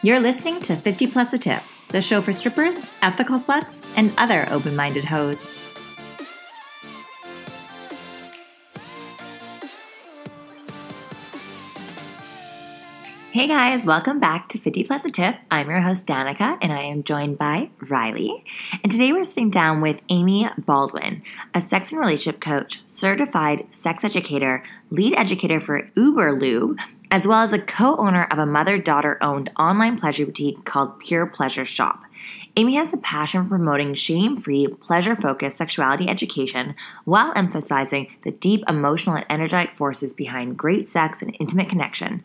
[0.00, 4.46] You're listening to 50 Plus a Tip, the show for strippers, ethical sluts, and other
[4.48, 5.44] open minded hoes.
[13.32, 15.34] Hey guys, welcome back to 50 Plus a Tip.
[15.50, 18.44] I'm your host, Danica, and I am joined by Riley.
[18.84, 21.22] And today we're sitting down with Amy Baldwin,
[21.54, 26.78] a sex and relationship coach, certified sex educator, lead educator for Uber Lube,
[27.10, 30.98] as well as a co owner of a mother daughter owned online pleasure boutique called
[31.00, 32.02] Pure Pleasure Shop.
[32.56, 38.32] Amy has a passion for promoting shame free, pleasure focused sexuality education while emphasizing the
[38.32, 42.22] deep emotional and energetic forces behind great sex and intimate connection,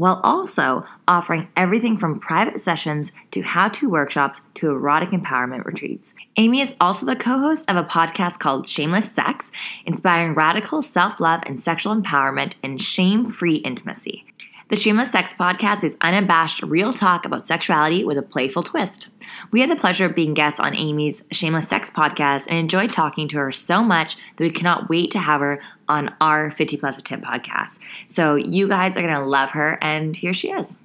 [0.00, 6.14] while also offering everything from private sessions to how to workshops to erotic empowerment retreats.
[6.38, 9.50] Amy is also the co host of a podcast called Shameless Sex,
[9.84, 14.24] inspiring radical self love and sexual empowerment and shame free intimacy.
[14.70, 19.08] The Shameless Sex podcast is unabashed real talk about sexuality with a playful twist.
[19.50, 23.26] We had the pleasure of being guests on Amy's Shameless Sex podcast and enjoyed talking
[23.30, 26.98] to her so much that we cannot wait to have her on our 50 Plus
[26.98, 27.78] a Tip podcast.
[28.06, 30.78] So you guys are going to love her, and here she is.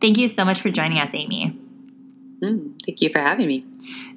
[0.00, 1.58] Thank you so much for joining us, Amy.
[2.42, 3.66] Mm, thank you for having me.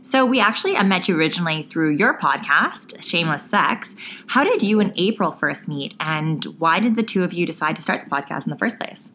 [0.02, 3.95] So, we actually I met you originally through your podcast, Shameless Sex.
[4.28, 7.75] How did you and April first meet, and why did the two of you decide
[7.78, 9.06] to start the podcast in the first place?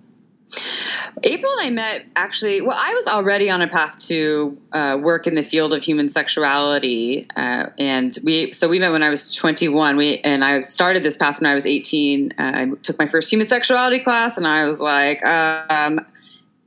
[1.24, 2.62] April and I met actually.
[2.62, 6.08] Well, I was already on a path to uh, work in the field of human
[6.08, 8.52] sexuality, uh, and we.
[8.52, 9.96] So we met when I was 21.
[9.96, 12.32] We and I started this path when I was 18.
[12.32, 16.00] Uh, I took my first human sexuality class, and I was like, um,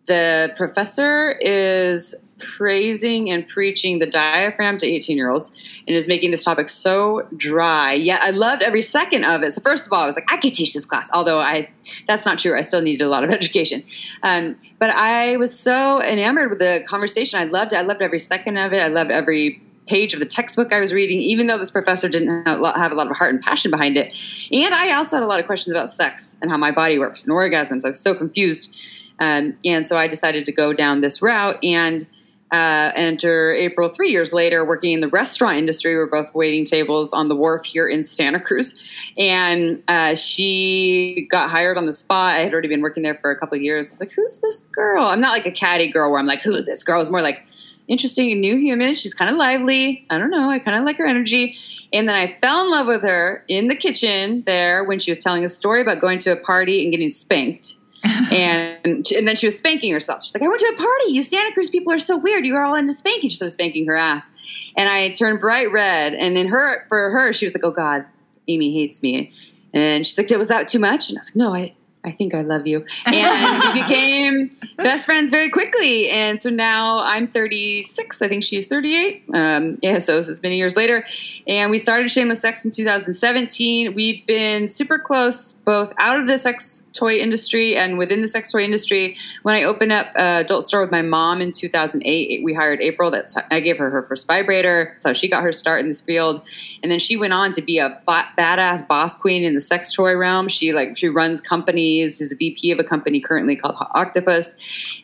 [0.05, 5.51] the professor is praising and preaching the diaphragm to 18 year olds
[5.87, 7.93] and is making this topic so dry.
[7.93, 9.51] Yet I loved every second of it.
[9.51, 11.69] So first of all, I was like, I could teach this class, although I
[12.07, 12.57] that's not true.
[12.57, 13.83] I still needed a lot of education.
[14.23, 17.39] Um, but I was so enamored with the conversation.
[17.39, 17.77] I loved it.
[17.77, 18.81] I loved every second of it.
[18.81, 22.45] I loved every page of the textbook I was reading, even though this professor didn't
[22.45, 24.15] have a lot of heart and passion behind it.
[24.51, 27.23] And I also had a lot of questions about sex and how my body worked
[27.23, 27.83] and orgasms.
[27.83, 28.75] I was so confused.
[29.19, 32.05] Um, and so I decided to go down this route and
[32.51, 35.95] uh, enter April three years later, working in the restaurant industry.
[35.95, 38.79] We're both waiting tables on the wharf here in Santa Cruz.
[39.17, 42.35] And uh, she got hired on the spot.
[42.35, 43.87] I had already been working there for a couple of years.
[43.87, 45.05] I was like, who's this girl?
[45.05, 46.99] I'm not like a catty girl where I'm like, who's this girl?
[46.99, 47.43] It's more like,
[47.87, 48.95] interesting and new human.
[48.95, 50.05] She's kind of lively.
[50.09, 50.49] I don't know.
[50.49, 51.57] I kind of like her energy.
[51.91, 55.19] And then I fell in love with her in the kitchen there when she was
[55.19, 57.77] telling a story about going to a party and getting spanked
[58.31, 60.23] and and then she was spanking herself.
[60.23, 61.11] She's like, I went to a party.
[61.11, 62.45] You Santa Cruz people are so weird.
[62.45, 63.29] You are all into spanking.
[63.29, 64.31] She started spanking her ass,
[64.75, 66.13] and I turned bright red.
[66.13, 68.05] And then her for her, she was like, Oh God,
[68.47, 69.31] Amy hates me.
[69.73, 71.09] And she's like, Was that too much?
[71.09, 71.73] And I was like, No, I
[72.03, 72.83] I think I love you.
[73.05, 76.09] And we became best friends very quickly.
[76.09, 78.21] And so now I'm 36.
[78.21, 79.23] I think she's 38.
[79.33, 81.05] Um, yeah, so this is many years later.
[81.47, 83.93] And we started Shameless Sex in 2017.
[83.93, 88.51] We've been super close, both out of the sex toy industry and within the sex
[88.51, 89.15] toy industry.
[89.43, 93.11] When I opened up an adult store with my mom in 2008, we hired April.
[93.11, 94.95] That's I gave her her first vibrator.
[94.97, 96.41] So she got her start in this field.
[96.81, 100.15] And then she went on to be a badass boss queen in the sex toy
[100.15, 100.47] realm.
[100.47, 102.19] She like she runs companies companies.
[102.19, 104.55] He's a VP of a company currently called Octopus,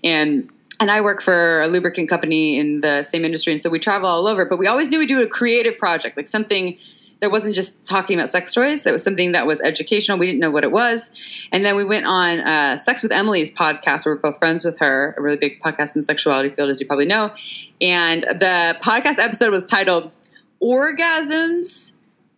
[0.03, 0.49] and
[0.79, 4.07] and I work for a lubricant company in the same industry, and so we travel
[4.07, 4.45] all over.
[4.45, 6.77] But we always knew we'd do a creative project, like something
[7.19, 8.83] that wasn't just talking about sex toys.
[8.83, 10.19] That was something that was educational.
[10.19, 11.11] We didn't know what it was,
[11.51, 14.05] and then we went on uh, Sex with Emily's podcast.
[14.05, 16.79] Where we're both friends with her, a really big podcast in the sexuality field, as
[16.79, 17.33] you probably know.
[17.81, 20.11] And the podcast episode was titled
[20.61, 21.93] "Orgasms."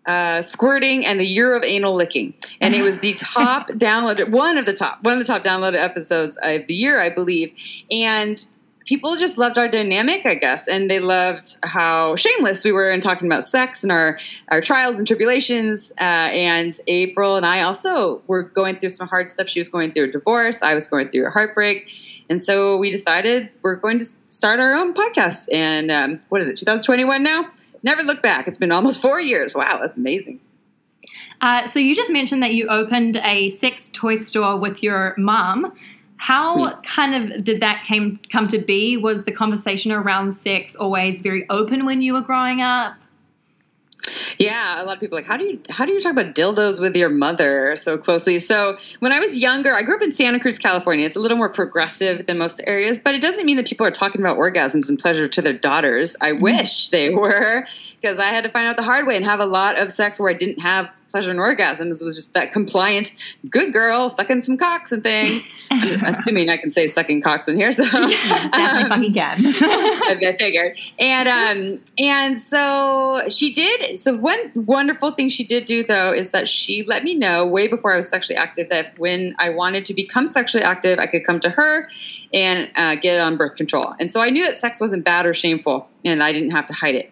[0.09, 2.33] Uh, squirting and the year of anal licking.
[2.59, 5.79] And it was the top downloaded one of the top one of the top downloaded
[5.79, 7.53] episodes of the year i believe.
[7.91, 8.43] And
[8.87, 10.67] people just loved our dynamic i guess.
[10.67, 14.97] And they loved how shameless we were in talking about sex and our our trials
[14.97, 15.91] and tribulations.
[16.01, 19.47] Uh, and april and i also were going through some hard stuff.
[19.47, 20.63] She was going through a divorce.
[20.63, 21.87] I was going through a heartbreak.
[22.31, 25.49] And so we decided we're going to start our own podcast.
[25.53, 27.49] And um, what is it 2021 now
[27.83, 28.47] never look back.
[28.47, 29.55] It's been almost four years.
[29.55, 30.39] Wow, that's amazing.
[31.41, 35.73] Uh, so you just mentioned that you opened a sex toy store with your mom.
[36.17, 36.75] How yeah.
[36.83, 38.97] kind of did that came come to be?
[38.97, 42.95] Was the conversation around sex always very open when you were growing up?
[44.37, 46.81] Yeah, a lot of people like how do you how do you talk about dildos
[46.81, 48.39] with your mother so closely?
[48.39, 51.05] So when I was younger, I grew up in Santa Cruz, California.
[51.05, 53.91] It's a little more progressive than most areas, but it doesn't mean that people are
[53.91, 56.15] talking about orgasms and pleasure to their daughters.
[56.21, 56.43] I mm-hmm.
[56.43, 57.65] wish they were,
[58.01, 60.19] because I had to find out the hard way and have a lot of sex
[60.19, 63.11] where I didn't have pleasure and orgasms was just that compliant
[63.49, 65.47] good girl sucking some cocks and things.
[65.71, 69.45] I'm assuming I can say sucking cocks in here, so Definitely um, fucking can.
[69.45, 70.79] I I figured.
[70.99, 73.97] And um, and so she did.
[73.97, 77.67] So one wonderful thing she did do though is that she let me know way
[77.67, 81.25] before I was sexually active that when I wanted to become sexually active, I could
[81.25, 81.89] come to her
[82.33, 83.93] and uh, get on birth control.
[83.99, 86.73] And so I knew that sex wasn't bad or shameful, and I didn't have to
[86.73, 87.11] hide it.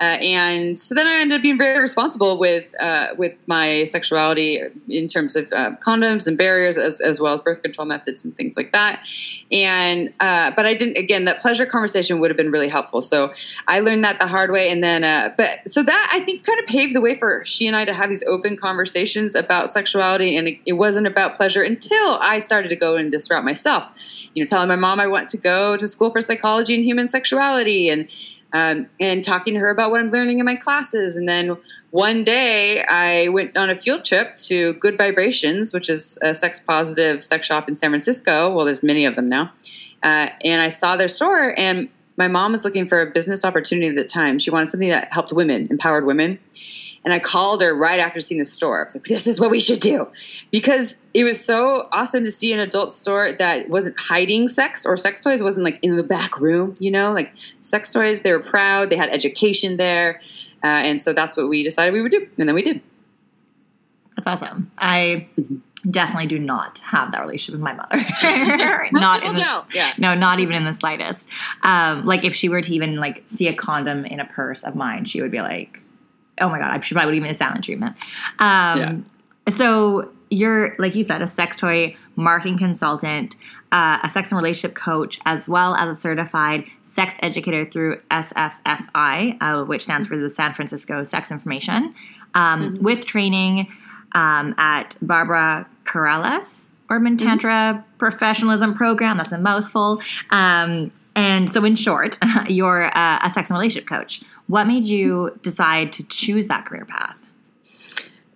[0.00, 4.60] Uh, and so then I ended up being very responsible with uh, with my sexuality
[4.88, 8.36] in terms of uh, condoms and barriers, as, as well as birth control methods and
[8.36, 9.06] things like that.
[9.52, 10.98] And uh, but I didn't.
[10.98, 13.00] Again, that pleasure conversation would have been really helpful.
[13.00, 13.32] So
[13.68, 14.70] I learned that the hard way.
[14.70, 17.66] And then, uh, but so that I think kind of paved the way for she
[17.66, 20.36] and I to have these open conversations about sexuality.
[20.36, 23.88] And it, it wasn't about pleasure until I started to go in this route myself.
[24.34, 27.06] You know, telling my mom I want to go to school for psychology and human
[27.06, 28.08] sexuality and
[28.54, 31.16] um, and talking to her about what I'm learning in my classes.
[31.16, 31.56] And then
[31.90, 36.60] one day I went on a field trip to Good Vibrations, which is a sex
[36.60, 38.54] positive sex shop in San Francisco.
[38.54, 39.52] Well, there's many of them now.
[40.04, 43.88] Uh, and I saw their store, and my mom was looking for a business opportunity
[43.88, 44.38] at the time.
[44.38, 46.38] She wanted something that helped women, empowered women.
[47.04, 48.80] And I called her right after seeing the store.
[48.80, 50.08] I was like, this is what we should do.
[50.50, 54.96] Because it was so awesome to see an adult store that wasn't hiding sex or
[54.96, 58.22] sex toys, wasn't like in the back room, you know, like sex toys.
[58.22, 60.20] They were proud, they had education there.
[60.62, 62.26] Uh, and so that's what we decided we would do.
[62.38, 62.80] And then we did.
[64.16, 64.70] That's awesome.
[64.78, 65.90] I Mm-hmm.
[65.90, 67.98] definitely do not have that relationship with my mother.
[68.98, 69.64] not in the.
[69.74, 69.92] Yeah.
[69.98, 71.28] no, not even in the slightest.
[71.62, 74.74] Um, like if she were to even like see a condom in a purse of
[74.74, 75.80] mine, she would be like,
[76.40, 77.96] "Oh my god!" I should probably give me a silent treatment.
[78.38, 79.06] Um,
[79.56, 83.36] So you're like you said, a sex toy marketing consultant,
[83.72, 89.36] uh, a sex and relationship coach, as well as a certified sex educator through SFSI,
[89.40, 91.94] uh, which stands for the San Francisco Sex Information,
[92.34, 93.68] um, with training
[94.14, 99.16] um, at Barbara Carrellas Urban Tantra Professionalism Program.
[99.16, 100.00] That's a mouthful.
[100.30, 104.22] Um, and so, in short, you're uh, a sex and relationship coach.
[104.46, 107.18] What made you decide to choose that career path?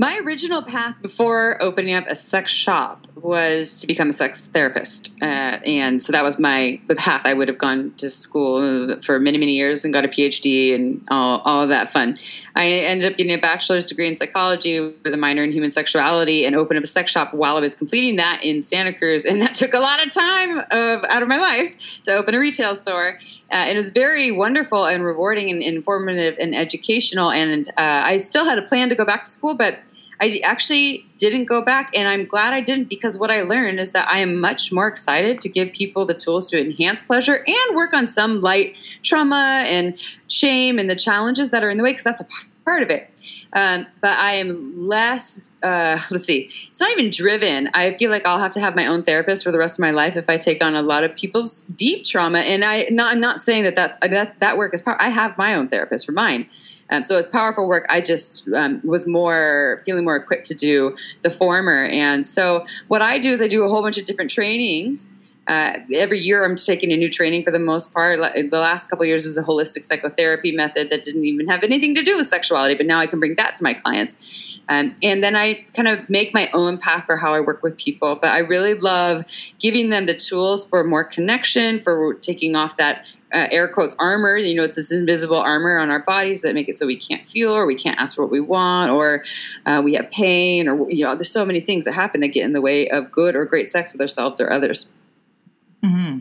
[0.00, 5.10] My original path before opening up a sex shop was to become a sex therapist,
[5.20, 7.22] uh, and so that was my the path.
[7.24, 11.04] I would have gone to school for many many years and got a PhD and
[11.10, 12.16] all all of that fun.
[12.54, 16.44] I ended up getting a bachelor's degree in psychology with a minor in human sexuality,
[16.46, 19.42] and opened up a sex shop while I was completing that in Santa Cruz, and
[19.42, 22.76] that took a lot of time of out of my life to open a retail
[22.76, 23.18] store.
[23.50, 28.44] Uh, it was very wonderful and rewarding and informative and educational, and uh, I still
[28.44, 29.78] had a plan to go back to school, but
[30.20, 33.92] I actually didn't go back, and I'm glad I didn't because what I learned is
[33.92, 37.76] that I am much more excited to give people the tools to enhance pleasure and
[37.76, 41.90] work on some light trauma and shame and the challenges that are in the way
[41.90, 42.26] because that's a
[42.64, 43.10] part of it.
[43.52, 47.70] Um, but I am less, uh, let's see, it's not even driven.
[47.74, 49.90] I feel like I'll have to have my own therapist for the rest of my
[49.90, 52.40] life if I take on a lot of people's deep trauma.
[52.40, 55.38] And I, not, I'm not saying that that's, that, that work is part, I have
[55.38, 56.48] my own therapist for mine.
[56.90, 57.86] Um, so it's powerful work.
[57.90, 61.84] I just um, was more feeling more equipped to do the former.
[61.84, 65.08] And so what I do is I do a whole bunch of different trainings.
[65.48, 68.20] Uh, every year I'm taking a new training for the most part.
[68.20, 72.02] The last couple years was a holistic psychotherapy method that didn't even have anything to
[72.02, 74.14] do with sexuality, but now I can bring that to my clients.
[74.68, 77.78] Um, and then I kind of make my own path for how I work with
[77.78, 78.16] people.
[78.16, 79.24] But I really love
[79.58, 84.36] giving them the tools for more connection, for taking off that uh, air quotes armor.
[84.36, 87.24] You know, it's this invisible armor on our bodies that make it so we can't
[87.26, 89.24] feel or we can't ask for what we want or
[89.64, 92.44] uh, we have pain or, you know, there's so many things that happen that get
[92.44, 94.90] in the way of good or great sex with ourselves or others.
[95.84, 96.20] Mm-hmm.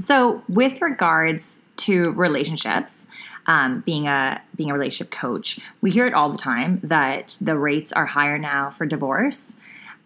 [0.00, 1.44] So, with regards
[1.78, 3.06] to relationships,
[3.46, 7.58] um, being a being a relationship coach, we hear it all the time that the
[7.58, 9.56] rates are higher now for divorce,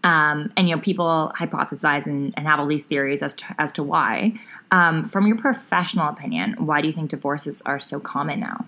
[0.02, 3.72] um, and you know people hypothesize and, and, have all these theories as to, as
[3.72, 4.38] to why.
[4.70, 8.66] Um, from your professional opinion, why do you think divorces are so common now?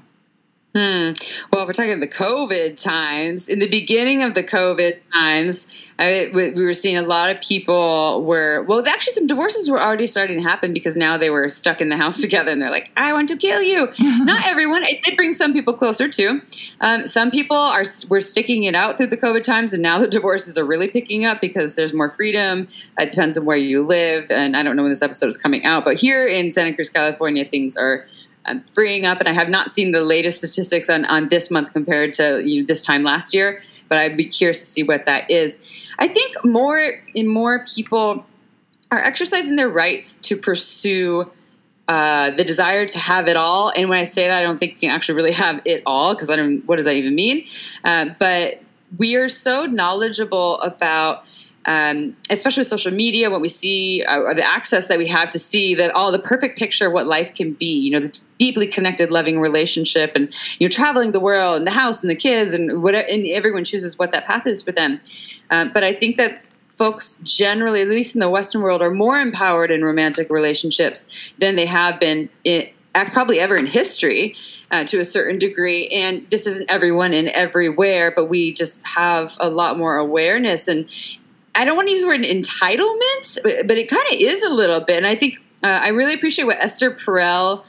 [0.77, 1.13] Hmm.
[1.51, 3.49] Well, we're talking the COVID times.
[3.49, 5.67] In the beginning of the COVID times,
[5.99, 8.87] I, we were seeing a lot of people were well.
[8.87, 11.97] Actually, some divorces were already starting to happen because now they were stuck in the
[11.97, 14.83] house together, and they're like, "I want to kill you." Not everyone.
[14.83, 16.43] It did bring some people closer too.
[16.83, 20.09] Um, some people are were sticking it out through the COVID times, and now the
[20.19, 22.69] divorces are really picking up because there's more freedom.
[22.99, 25.65] It depends on where you live, and I don't know when this episode is coming
[25.65, 28.05] out, but here in Santa Cruz, California, things are
[28.47, 31.73] um, freeing up, and I have not seen the latest statistics on, on this month
[31.73, 33.63] compared to you know, this time last year.
[33.89, 35.59] But I'd be curious to see what that is.
[35.99, 38.27] I think more and more people
[38.91, 41.31] are exercising their rights to pursue
[41.89, 43.73] uh, the desire to have it all.
[43.77, 46.15] And when I say that, I don't think you can actually really have it all
[46.15, 46.67] because I don't.
[46.67, 47.47] What does that even mean?
[47.85, 48.61] Uh, but
[48.99, 51.25] we are so knowledgeable about
[51.67, 55.31] um, especially with social media, what we see, uh, or the access that we have
[55.31, 57.67] to see that all the perfect picture of what life can be.
[57.67, 62.03] You know, the deeply connected, loving relationship, and you're traveling the world, and the house,
[62.03, 65.01] and the kids, and what, and everyone chooses what that path is for them.
[65.51, 66.43] Uh, but I think that
[66.77, 71.07] folks generally, at least in the Western world, are more empowered in romantic relationships
[71.39, 72.69] than they have been in,
[73.13, 74.37] probably ever in history.
[74.73, 75.87] Uh, to a certain degree.
[75.91, 80.67] And this isn't everyone and everywhere, but we just have a lot more awareness.
[80.67, 80.89] And
[81.55, 84.49] I don't want to use the word entitlement, but, but it kind of is a
[84.49, 84.97] little bit.
[84.97, 87.65] And I think uh, I really appreciate what Esther Perel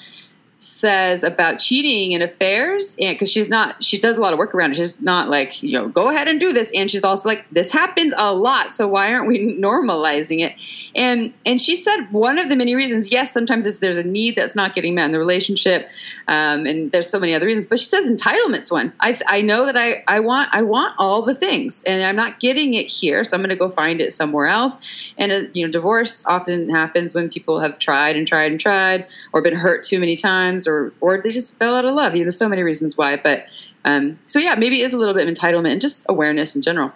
[0.58, 4.56] says about cheating in affairs and because she's not she does a lot of work
[4.56, 4.78] around it.
[4.78, 6.72] She's not like you know go ahead and do this.
[6.76, 10.56] And she's also like this happens a lot so why aren't we normalizing it?
[10.96, 14.36] And and she said one of the many reasons yes sometimes it's there's a need
[14.36, 15.90] that's not getting met in the relationship
[16.28, 18.94] um, and there's so many other reasons but she says entitlements one.
[19.00, 22.40] I i know that i i want i want all the things and i'm not
[22.40, 24.78] getting it here so i'm going to go find it somewhere else.
[25.20, 29.06] And uh, you know divorce often happens when people have tried and tried and tried
[29.34, 32.13] or been hurt too many times times, or or they just fell out of love.
[32.13, 33.46] You know, there's so many reasons why, but
[33.86, 36.62] um, so yeah, maybe it is a little bit of entitlement and just awareness in
[36.62, 36.92] general.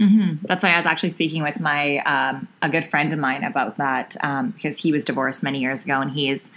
[0.00, 0.46] Mm-hmm.
[0.46, 3.76] That's why I was actually speaking with my um, a good friend of mine about
[3.76, 6.48] that um, because he was divorced many years ago and he is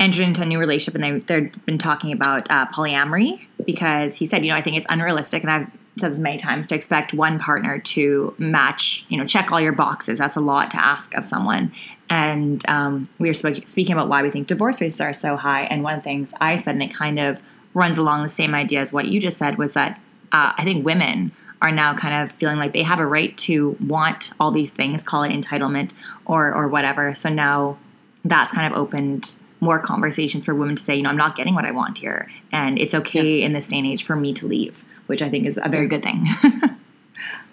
[0.00, 4.26] entered into a new relationship and they, they've been talking about uh, polyamory because he
[4.26, 7.12] said, you know, I think it's unrealistic and I've said this many times to expect
[7.12, 10.18] one partner to match, you know, check all your boxes.
[10.18, 11.72] That's a lot to ask of someone.
[12.10, 15.62] And um, we were speaking about why we think divorce rates are so high.
[15.64, 17.42] And one of the things I said, and it kind of
[17.74, 20.00] runs along the same idea as what you just said, was that
[20.32, 23.76] uh, I think women are now kind of feeling like they have a right to
[23.80, 25.90] want all these things, call it entitlement
[26.24, 27.14] or or whatever.
[27.14, 27.78] So now
[28.24, 31.54] that's kind of opened more conversations for women to say, you know, I'm not getting
[31.54, 33.46] what I want here, and it's okay yeah.
[33.46, 35.88] in this day and age for me to leave, which I think is a very
[35.88, 36.26] good thing.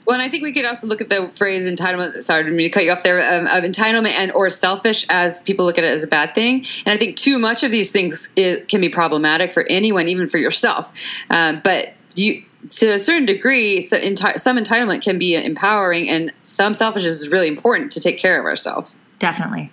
[0.05, 2.23] Well, and I think we could also look at the phrase entitlement.
[2.23, 3.19] Sorry, I didn't mean to cut you off there.
[3.19, 6.65] Um, of entitlement and or selfish as people look at it as a bad thing.
[6.85, 10.37] And I think too much of these things can be problematic for anyone, even for
[10.37, 10.91] yourself.
[11.29, 16.31] Um, but you, to a certain degree, so enti- some entitlement can be empowering, and
[16.41, 18.99] some selfishness is really important to take care of ourselves.
[19.19, 19.71] Definitely.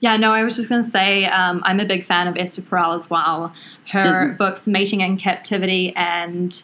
[0.00, 2.62] Yeah, no, I was just going to say um, I'm a big fan of Esther
[2.62, 3.52] Perel as well.
[3.90, 4.36] Her mm-hmm.
[4.36, 6.62] books, Mating in Captivity and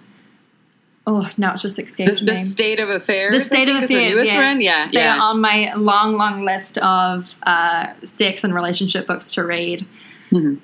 [1.06, 3.36] oh, now it's just escaped the, the state of affairs.
[3.36, 4.26] The state of affairs.
[4.26, 4.34] Yes.
[4.34, 4.60] One?
[4.60, 5.16] Yeah, they yeah.
[5.16, 9.86] are on my long, long list of uh, sex and relationship books to read.
[10.30, 10.56] Mm-hmm.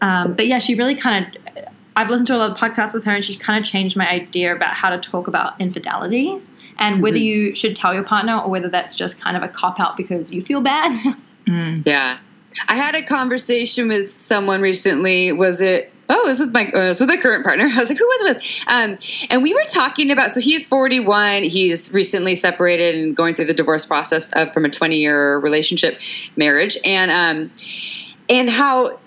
[0.00, 1.64] Um, but yeah, she really kind of.
[1.96, 4.08] I've listened to a lot of podcasts with her, and she kind of changed my
[4.08, 6.40] idea about how to talk about infidelity
[6.78, 7.02] and mm-hmm.
[7.02, 9.96] whether you should tell your partner or whether that's just kind of a cop out
[9.96, 11.16] because you feel bad.
[11.46, 11.82] mm.
[11.84, 12.18] Yeah.
[12.68, 15.32] I had a conversation with someone recently.
[15.32, 17.64] Was it oh, it was with my, uh, was with my current partner.
[17.70, 18.44] I was like, who was it with?
[18.66, 18.96] Um,
[19.30, 21.44] and we were talking about, so he's 41.
[21.44, 26.00] He's recently separated and going through the divorce process of, from a 20 year relationship
[26.36, 26.76] marriage.
[26.84, 27.50] And, um,
[28.28, 28.98] and how,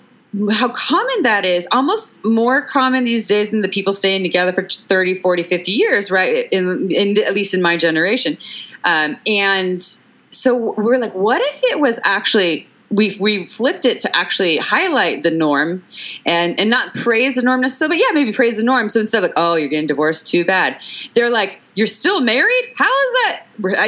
[0.50, 4.66] how common that is almost more common these days than the people staying together for
[4.66, 8.38] 30 40 50 years right in, in at least in my generation
[8.84, 9.98] um, and
[10.30, 15.22] so we're like what if it was actually we we flipped it to actually highlight
[15.22, 15.82] the norm
[16.26, 18.88] and and not praise the norm necessarily, but yeah, maybe praise the norm.
[18.88, 20.80] So instead of like, oh, you're getting divorced, too bad.
[21.14, 22.72] They're like, you're still married?
[22.76, 23.42] How is that?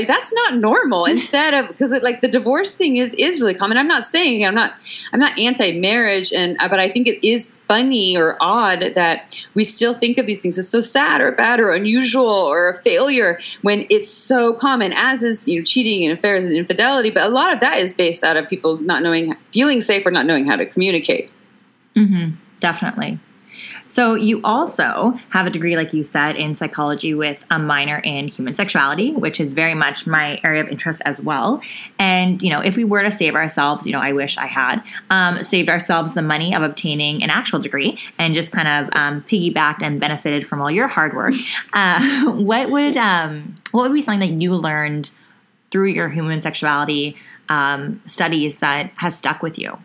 [0.07, 1.05] That's not normal.
[1.14, 3.76] Instead of because like the divorce thing is is really common.
[3.76, 4.75] I'm not saying I'm not
[5.12, 9.64] I'm not anti-marriage, and uh, but I think it is funny or odd that we
[9.64, 13.38] still think of these things as so sad or bad or unusual or a failure
[13.62, 14.93] when it's so common.
[14.95, 17.93] As is you know cheating and affairs and infidelity, but a lot of that is
[17.93, 21.31] based out of people not knowing, feeling safe or not knowing how to communicate.
[21.97, 22.37] Mm-hmm.
[22.61, 23.19] Definitely.
[23.95, 28.27] So you also have a degree, like you said, in psychology with a minor in
[28.27, 31.63] human sexuality, which is very much my area of interest as well.
[31.97, 34.83] And you know, if we were to save ourselves, you know, I wish I had
[35.11, 39.23] um, saved ourselves the money of obtaining an actual degree and just kind of um,
[39.31, 41.35] piggybacked and benefited from all your hard work.
[41.73, 45.11] Uh, what would um, what would be something that you learned
[45.71, 47.17] through your human sexuality
[47.49, 49.77] um, studies that has stuck with you?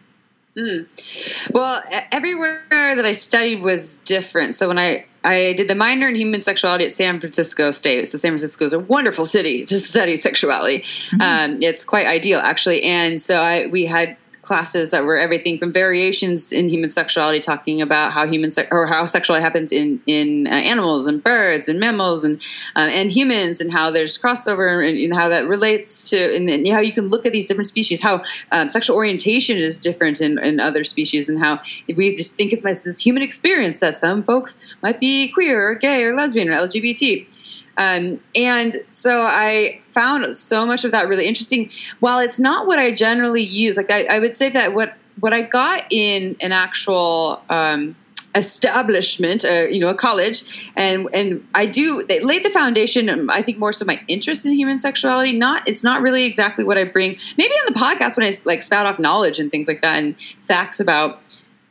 [0.59, 1.51] Mm.
[1.51, 4.55] Well, everywhere that I studied was different.
[4.55, 8.07] So when I I did the minor in human sexuality at San Francisco State.
[8.07, 10.81] So San Francisco is a wonderful city to study sexuality.
[11.11, 11.21] Mm-hmm.
[11.21, 12.83] Um, it's quite ideal, actually.
[12.83, 14.17] And so I we had
[14.49, 18.87] classes that were everything from variations in human sexuality, talking about how human se- or
[18.87, 22.41] how sexuality happens in in uh, animals and birds and mammals and
[22.75, 26.67] uh, and humans, and how there's crossover and, and how that relates to and, and,
[26.67, 30.39] how you can look at these different species, how um, sexual orientation is different in,
[30.39, 31.61] in other species, and how
[31.95, 36.03] we just think it's this human experience that some folks might be queer or gay
[36.03, 37.38] or lesbian or LGBT.
[37.79, 41.71] Um, and so I found so much of that really interesting.
[42.01, 45.33] While it's not what I generally use, like I, I would say that what what
[45.33, 47.95] I got in an actual um,
[48.35, 50.43] establishment, uh, you know, a college,
[50.75, 53.09] and and I do they laid the foundation.
[53.09, 55.31] Um, I think more so my interest in human sexuality.
[55.31, 57.17] Not it's not really exactly what I bring.
[57.37, 60.15] Maybe on the podcast when I like spout off knowledge and things like that and
[60.41, 61.21] facts about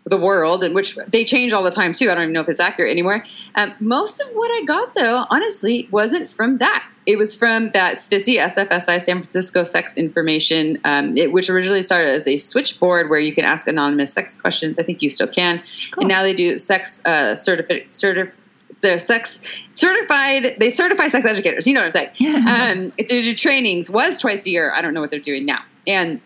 [0.08, 2.10] the world, and which they change all the time too.
[2.10, 3.24] I don't even know if it's accurate anymore.
[3.54, 6.86] Um, most of what I got, though, honestly, wasn't from that.
[7.06, 12.10] It was from that SFISI, SFSI, San Francisco Sex Information, um, it, which originally started
[12.10, 14.78] as a switchboard where you can ask anonymous sex questions.
[14.78, 15.62] I think you still can.
[15.92, 16.02] Cool.
[16.02, 17.32] And now they do sex uh.
[17.32, 18.32] Certif-
[18.80, 19.40] they're sex
[19.74, 20.56] certified.
[20.58, 21.66] They certify sex educators.
[21.66, 22.46] You know what I'm saying?
[22.46, 24.72] um, to do trainings was twice a year.
[24.72, 25.62] I don't know what they're doing now.
[25.86, 26.20] And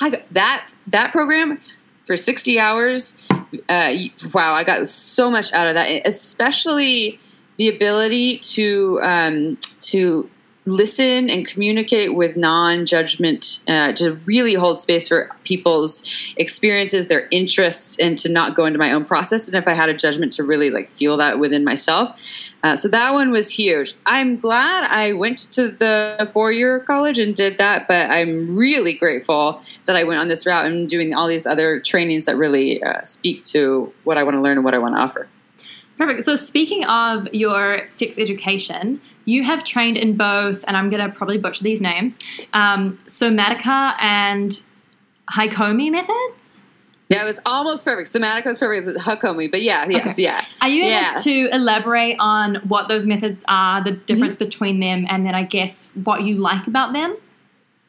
[0.00, 1.60] I got that that program
[2.08, 3.18] for 60 hours.
[3.68, 3.92] Uh,
[4.32, 7.20] wow, I got so much out of that, especially
[7.58, 10.28] the ability to um, to
[10.68, 16.02] listen and communicate with non-judgment uh, to really hold space for people's
[16.36, 19.48] experiences their interests and to not go into my own process.
[19.48, 22.18] And if i had a judgment to really like feel that within myself
[22.62, 23.94] uh, so that one was huge.
[24.06, 29.62] I'm glad i went to the four-year college and did that but i'm really grateful
[29.86, 33.02] that i went on this route and doing all these other trainings that really uh,
[33.02, 35.28] speak to what i want to learn and what i want to offer.
[35.98, 36.24] Perfect.
[36.24, 41.14] So, speaking of your sex education, you have trained in both, and I'm going to
[41.14, 42.18] probably butcher these names,
[42.54, 44.58] um, somatica and
[45.30, 46.62] Hakomi methods.
[47.10, 48.10] Yeah, it was almost perfect.
[48.10, 48.88] Somatica was perfect.
[48.88, 50.22] It's Hakomi, but yeah, yes, okay.
[50.22, 50.44] yeah.
[50.62, 51.12] Are you yeah.
[51.12, 54.44] able to elaborate on what those methods are, the difference mm-hmm.
[54.46, 57.16] between them, and then I guess what you like about them?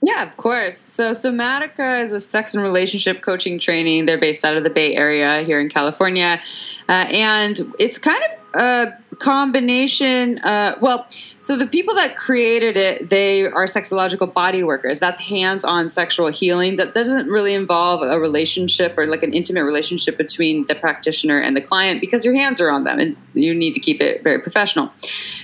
[0.02, 0.78] Yeah, of course.
[0.78, 4.06] So Somatica is a sex and relationship coaching training.
[4.06, 6.42] They're based out of the Bay Area here in California.
[6.88, 11.08] Uh, and it's kind of a combination uh, well
[11.40, 15.00] so the people that created it they are sexological body workers.
[15.00, 20.18] That's hands-on sexual healing that doesn't really involve a relationship or like an intimate relationship
[20.18, 23.74] between the practitioner and the client because your hands are on them and you need
[23.74, 24.92] to keep it very professional.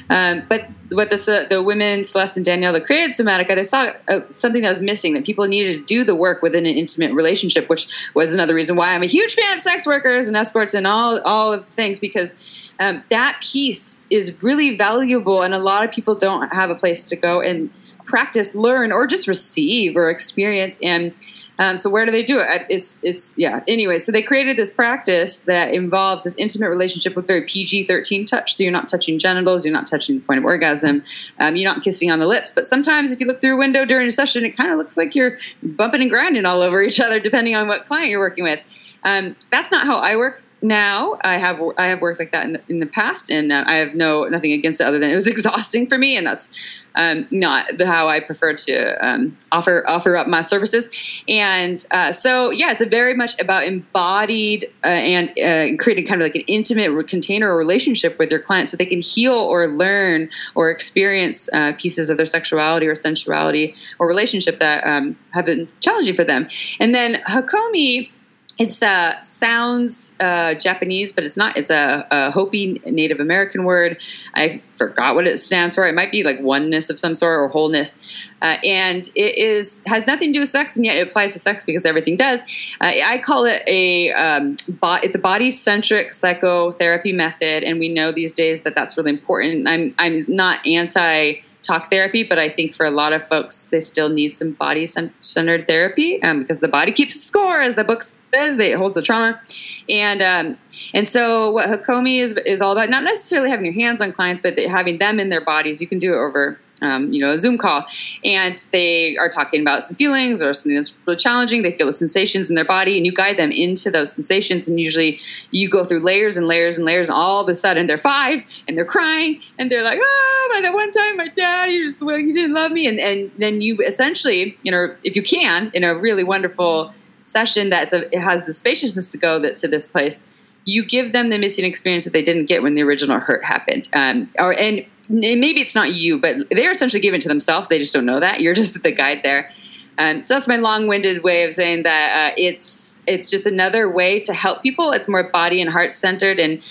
[0.09, 4.19] Um, but what the, the women celeste and danielle that created somatica they saw uh,
[4.29, 7.67] something that was missing that people needed to do the work within an intimate relationship
[7.69, 10.85] which was another reason why i'm a huge fan of sex workers and escorts and
[10.85, 12.35] all all of things because
[12.79, 17.07] um, that piece is really valuable and a lot of people don't have a place
[17.07, 17.69] to go and
[18.03, 20.77] practice learn or just receive or experience.
[20.83, 21.13] And
[21.57, 22.65] um, so where do they do it?
[22.69, 23.63] It's it's yeah.
[23.65, 28.53] Anyway so they created this practice that involves this intimate relationship with very pg-13 touch.
[28.53, 31.01] So you're not touching genitals you're not touching the point of orgasm
[31.39, 32.51] um, you're not kissing on the lips.
[32.51, 34.97] But sometimes if you look through a window during a session it kind of looks
[34.97, 38.43] like you're bumping and grinding all over each other depending on what client you're working
[38.43, 38.59] with.
[39.05, 41.17] Um, that's not how i work now.
[41.23, 43.75] I have I have worked like that in the, in the past, and uh, I
[43.75, 46.49] have no nothing against it other than it was exhausting for me, and that's
[46.95, 50.89] um, not the, how I prefer to um, offer offer up my services.
[51.27, 56.25] And uh, so, yeah, it's very much about embodied uh, and uh, creating kind of
[56.25, 60.29] like an intimate container or relationship with your client, so they can heal or learn
[60.55, 65.67] or experience uh, pieces of their sexuality or sensuality or relationship that um, have been
[65.81, 66.47] challenging for them.
[66.79, 68.09] And then Hakomi
[68.57, 71.57] it's uh, sounds uh, Japanese, but it's not.
[71.57, 73.97] It's a, a, Hopi Native American word.
[74.33, 75.85] I forgot what it stands for.
[75.85, 77.95] It might be like oneness of some sort or wholeness.
[78.41, 81.39] Uh, and it is has nothing to do with sex, and yet it applies to
[81.39, 82.43] sex because everything does.
[82.79, 87.89] Uh, I call it a um, bo- it's a body centric psychotherapy method, and we
[87.89, 89.67] know these days that that's really important.
[89.67, 93.79] I'm I'm not anti talk therapy, but I think for a lot of folks, they
[93.79, 98.03] still need some body centered therapy um, because the body keeps score, as the book
[98.33, 98.57] says.
[98.57, 99.41] They, it holds the trauma,
[99.89, 100.57] and um,
[100.93, 102.89] and so what Hakomi is is all about.
[102.89, 105.81] Not necessarily having your hands on clients, but having them in their bodies.
[105.81, 107.85] You can do it over um, you know, a Zoom call,
[108.23, 111.61] and they are talking about some feelings or something that's really challenging.
[111.61, 114.67] They feel the sensations in their body, and you guide them into those sensations.
[114.67, 115.19] And usually,
[115.51, 117.09] you go through layers and layers and layers.
[117.09, 120.61] And all of a sudden, they're five and they're crying, and they're like, "Oh, by
[120.61, 123.61] that one time, my dad, he just well, he didn't love me." And and then
[123.61, 126.93] you essentially, you know, if you can, in a really wonderful
[127.23, 130.23] session that it has the spaciousness to go that, to this place
[130.65, 133.87] you give them the missing experience that they didn't get when the original hurt happened.
[133.93, 137.67] Um, or and maybe it's not you, but they're essentially giving to themselves.
[137.67, 138.41] They just don't know that.
[138.41, 139.51] You're just the guide there.
[139.97, 144.19] And so that's my long-winded way of saying that uh, it's it's just another way
[144.21, 144.91] to help people.
[144.91, 146.61] It's more body and heart centered and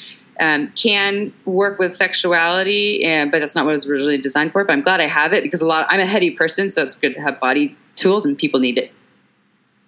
[0.41, 4.65] um, can work with sexuality, and, but that's not what it was originally designed for.
[4.65, 5.87] But I'm glad I have it because a lot.
[5.89, 8.93] I'm a heady person, so it's good to have body tools, and people need it.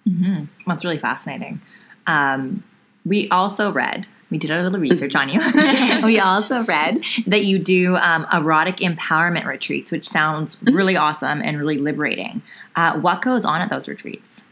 [0.07, 0.45] Mm-hmm.
[0.65, 1.61] That's really fascinating.
[2.07, 2.63] Um,
[3.05, 5.39] we also read we did a little research on you.
[6.03, 10.75] we also read that you do um, erotic empowerment retreats, which sounds mm-hmm.
[10.75, 12.41] really awesome and really liberating.
[12.75, 14.43] Uh, what goes on at those retreats?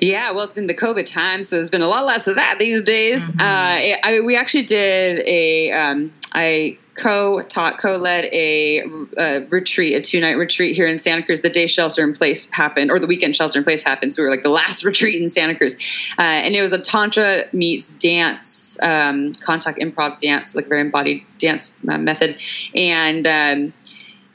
[0.00, 2.58] Yeah, well, it's been the COVID time, so there's been a lot less of that
[2.58, 3.30] these days.
[3.30, 3.40] Mm-hmm.
[3.40, 8.82] Uh, I, we actually did a, um, I co-taught, co-led a,
[9.16, 11.40] a retreat, a two-night retreat here in Santa Cruz.
[11.40, 14.12] The day shelter in place happened, or the weekend shelter in place happened.
[14.12, 15.74] So we were like the last retreat in Santa Cruz,
[16.18, 21.24] uh, and it was a tantra meets dance, um, contact improv dance, like very embodied
[21.38, 22.40] dance uh, method,
[22.74, 23.72] and um,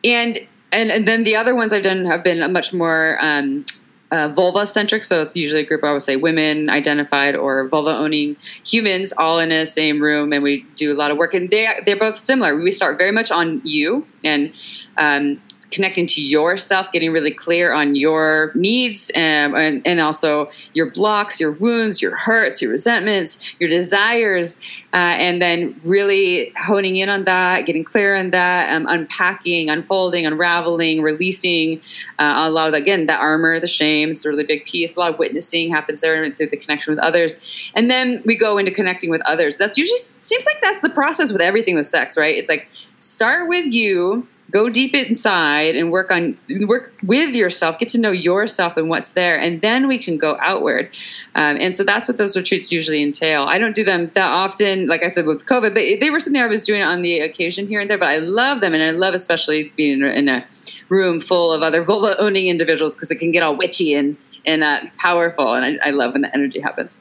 [0.04, 0.39] and
[0.71, 3.65] and, and then the other ones I've done have been much more um,
[4.13, 5.04] uh, vulva centric.
[5.04, 9.39] So it's usually a group I would say women identified or vulva owning humans all
[9.39, 11.34] in a same room, and we do a lot of work.
[11.34, 12.56] And they they're both similar.
[12.56, 14.54] We start very much on you and
[14.97, 15.41] um,
[15.74, 21.40] connecting to yourself, getting really clear on your needs and, and, and, also your blocks,
[21.40, 24.58] your wounds, your hurts, your resentments, your desires,
[24.94, 30.26] uh, and then really honing in on that, getting clear on that, um, unpacking, unfolding,
[30.26, 31.82] unraveling, releasing
[32.20, 34.96] uh, a lot of, again, the armor, the shame, it's a really big piece.
[34.96, 37.36] A lot of witnessing happens there through the connection with others.
[37.74, 39.58] And then we go into connecting with others.
[39.58, 42.36] That's usually seems like that's the process with everything with sex, right?
[42.36, 46.38] It's like start with you go deep inside and work on
[46.68, 50.38] work with yourself get to know yourself and what's there and then we can go
[50.39, 50.89] outward.
[51.36, 53.44] Um, and so that's what those retreats usually entail.
[53.44, 56.42] I don't do them that often like i said with covid but they were something
[56.42, 58.92] i was doing on the occasion here and there but i love them and i
[58.92, 60.46] love especially being in a
[60.89, 64.63] room full of other vulva owning individuals because it can get all witchy and and
[64.63, 66.98] uh, powerful and I, I love when the energy happens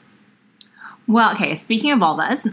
[1.07, 2.43] well, okay, speaking of vulvas,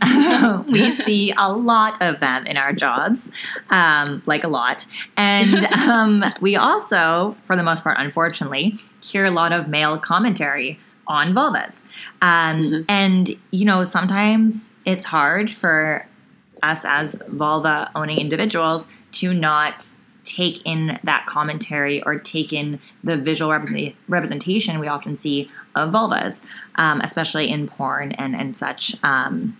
[0.67, 3.31] we see a lot of them in our jobs,
[3.71, 4.87] um, like a lot.
[5.17, 10.81] And um, we also, for the most part, unfortunately, hear a lot of male commentary
[11.07, 11.81] on vulvas.
[12.23, 12.83] Um, mm-hmm.
[12.89, 16.09] And, you know, sometimes it's hard for
[16.63, 23.17] us as vulva owning individuals to not take in that commentary or take in the
[23.17, 23.51] visual
[24.09, 26.40] representation we often see of vulvas,
[26.77, 28.95] um, especially in porn and, and such.
[29.03, 29.59] Um,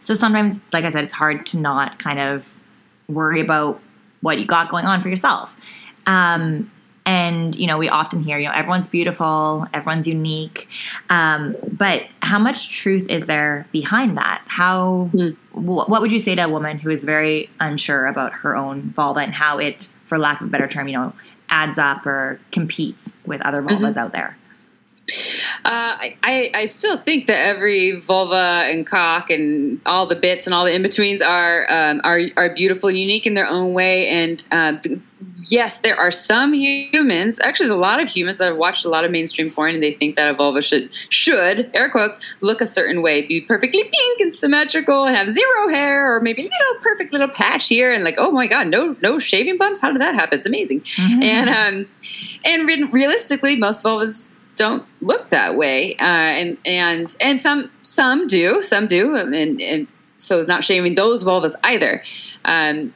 [0.00, 2.60] so sometimes, like I said, it's hard to not kind of
[3.08, 3.80] worry about
[4.20, 5.56] what you got going on for yourself.
[6.06, 6.70] Um,
[7.06, 10.68] and you know, we often hear, you know, everyone's beautiful, everyone's unique,
[11.10, 14.42] um, but how much truth is there behind that?
[14.46, 15.36] How, mm.
[15.52, 19.20] what would you say to a woman who is very unsure about her own vulva
[19.20, 21.12] and how it, for lack of a better term, you know,
[21.50, 23.98] adds up or competes with other vulvas mm-hmm.
[23.98, 24.38] out there?
[25.64, 30.54] Uh, I, I still think that every vulva and cock and all the bits and
[30.54, 34.08] all the in betweens are, um, are are beautiful, unique in their own way.
[34.08, 34.78] And uh,
[35.44, 37.38] yes, there are some humans.
[37.40, 39.82] Actually, there's a lot of humans that have watched a lot of mainstream porn and
[39.82, 43.84] they think that a vulva should should air quotes look a certain way, be perfectly
[43.84, 47.92] pink and symmetrical, and have zero hair, or maybe a little perfect little patch here,
[47.92, 49.80] and like, oh my god, no no shaving bumps.
[49.80, 50.38] How did that happen?
[50.38, 50.80] It's amazing.
[50.80, 51.22] Mm-hmm.
[51.22, 51.88] And um,
[52.44, 58.62] and realistically, most vulvas don't look that way, uh, and and and some some do,
[58.62, 62.02] some do, and, and so not shaming those vulvas either.
[62.44, 62.94] Um,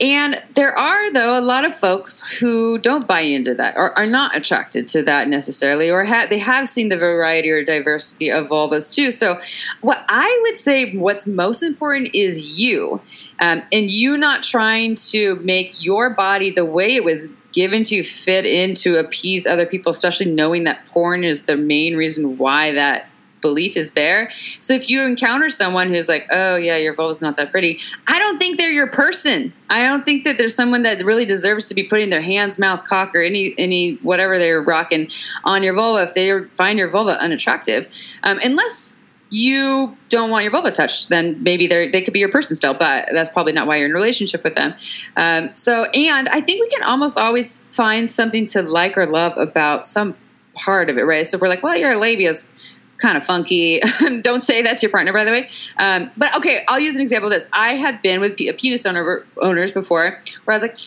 [0.00, 4.06] and there are, though, a lot of folks who don't buy into that or are
[4.06, 8.48] not attracted to that necessarily, or ha- they have seen the variety or diversity of
[8.48, 9.10] vulvas too.
[9.10, 9.40] So,
[9.80, 13.00] what I would say, what's most important is you,
[13.40, 18.02] um, and you not trying to make your body the way it was given to
[18.02, 22.72] fit in to appease other people, especially knowing that porn is the main reason why
[22.72, 23.08] that
[23.40, 24.30] belief is there.
[24.60, 28.18] So if you encounter someone who's like, "Oh yeah, your vulva's not that pretty," I
[28.18, 29.52] don't think they're your person.
[29.70, 32.84] I don't think that there's someone that really deserves to be putting their hands, mouth,
[32.84, 35.08] cock, or any any whatever they're rocking
[35.44, 37.88] on your vulva if they find your vulva unattractive,
[38.24, 38.97] um, unless
[39.30, 42.74] you don't want your vulva touched, then maybe they they could be your person still,
[42.74, 44.74] but that's probably not why you're in a relationship with them.
[45.16, 49.36] Um, so, and I think we can almost always find something to like or love
[49.36, 50.16] about some
[50.54, 51.26] part of it, right?
[51.26, 52.50] So if we're like, well, you're a labia's
[52.98, 53.80] kind of funky.
[54.20, 55.48] Don't say that to your partner, by the way.
[55.78, 57.48] Um, but okay, I'll use an example of this.
[57.52, 60.78] I had been with a penis owner, owners before where I was like,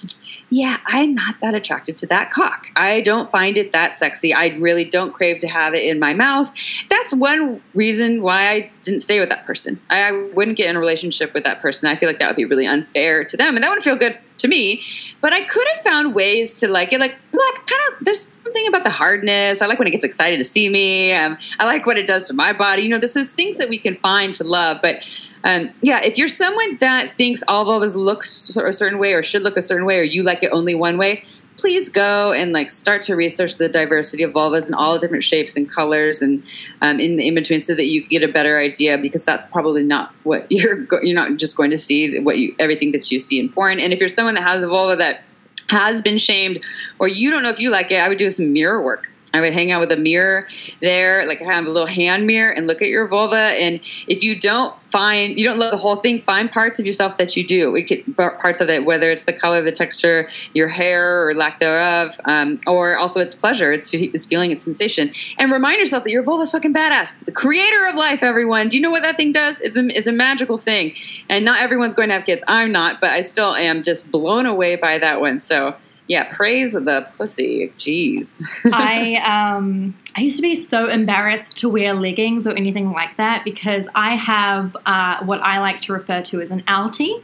[0.50, 2.68] yeah, I'm not that attracted to that cock.
[2.76, 4.34] I don't find it that sexy.
[4.34, 6.52] I really don't crave to have it in my mouth.
[6.90, 9.80] That's one reason why I didn't stay with that person.
[9.90, 11.90] I wouldn't get in a relationship with that person.
[11.90, 14.20] I feel like that would be really unfair to them and that wouldn't feel good
[14.42, 14.84] to me.
[15.22, 18.06] But I could have found ways to like it, like like kind of.
[18.06, 19.62] There's something about the hardness.
[19.62, 21.14] I like when it gets excited to see me.
[21.14, 22.84] Um, I like what it does to my body.
[22.84, 24.80] You know, this is things that we can find to love.
[24.82, 25.04] But
[25.44, 29.24] um, yeah, if you're someone that thinks all of vulvas look a certain way or
[29.24, 31.24] should look a certain way, or you like it only one way,
[31.62, 35.56] please go and like start to research the diversity of vulvas and all different shapes
[35.56, 36.44] and colors and
[36.82, 38.98] um, in the in between, so that you get a better idea.
[38.98, 42.56] Because that's probably not what you're go- you're not just going to see what you
[42.58, 43.80] everything that you see in porn.
[43.80, 45.24] And if you're someone that has a vulva that
[45.70, 46.62] has been shamed
[47.00, 49.11] or you don't know if you like it, I would do some mirror work.
[49.34, 50.48] I would hang out with a mirror
[50.82, 53.36] there, like I have a little hand mirror and look at your vulva.
[53.36, 57.18] And if you don't find, you don't love the whole thing, find parts of yourself
[57.18, 57.72] that you do.
[57.72, 61.60] We could parts of it, whether it's the color, the texture, your hair or lack
[61.60, 65.12] thereof, um, or also it's pleasure, it's it's feeling, it's sensation.
[65.38, 67.16] And remind yourself that your vulva is fucking badass.
[67.26, 68.68] The creator of life, everyone.
[68.68, 69.62] Do you know what that thing does?
[69.62, 70.94] It's a, it's a magical thing.
[71.30, 72.44] And not everyone's going to have kids.
[72.48, 75.40] I'm not, but I still am just blown away by that one.
[75.40, 75.76] So
[76.08, 77.72] yeah, praise the pussy.
[77.78, 78.42] Jeez.
[78.74, 83.44] I um I used to be so embarrassed to wear leggings or anything like that
[83.46, 87.24] because I have uh, what I like to refer to as an outie.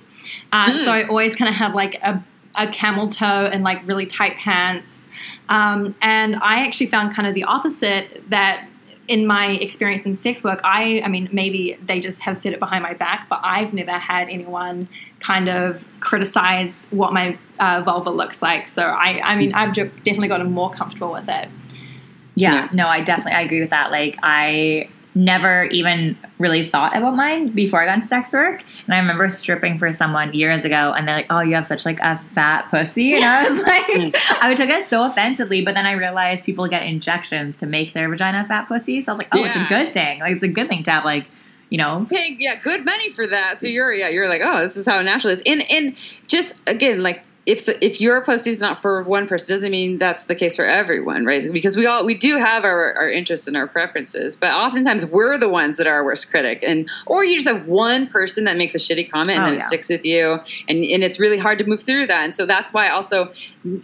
[0.51, 0.85] Uh, mm.
[0.85, 2.23] So I always kind of have like a,
[2.55, 5.09] a camel toe and like really tight pants.
[5.49, 8.67] Um, and I actually found kind of the opposite that
[9.07, 12.59] in my experience in sex work, I, I mean, maybe they just have said it
[12.59, 18.09] behind my back, but I've never had anyone kind of criticize what my uh, vulva
[18.09, 18.67] looks like.
[18.67, 21.49] So I, I mean, I've definitely gotten more comfortable with it.
[22.35, 23.91] Yeah, yeah, no, I definitely I agree with that.
[23.91, 28.63] Like I never even really thought about mine before I got into sex work.
[28.85, 31.85] And I remember stripping for someone years ago and they're like, Oh, you have such
[31.85, 33.15] like a fat pussy.
[33.15, 36.83] And I was like I took it so offensively, but then I realized people get
[36.83, 39.01] injections to make their vagina fat pussy.
[39.01, 39.47] So I was like, Oh, yeah.
[39.47, 40.19] it's a good thing.
[40.19, 41.25] Like it's a good thing to have like
[41.69, 42.05] you know?
[42.09, 43.59] Paying yeah good money for that.
[43.59, 45.43] So you're yeah you're like oh this is how natural is.
[45.45, 45.95] And and
[46.27, 50.25] just again like if if your pussy is not for one person doesn't mean that's
[50.25, 51.51] the case for everyone right?
[51.51, 55.37] Because we all we do have our, our interests and our preferences but oftentimes we're
[55.37, 56.59] the ones that are our worst critic.
[56.61, 59.53] And or you just have one person that makes a shitty comment and oh, then
[59.53, 59.65] yeah.
[59.65, 62.23] it sticks with you and and it's really hard to move through that.
[62.23, 63.31] And so that's why also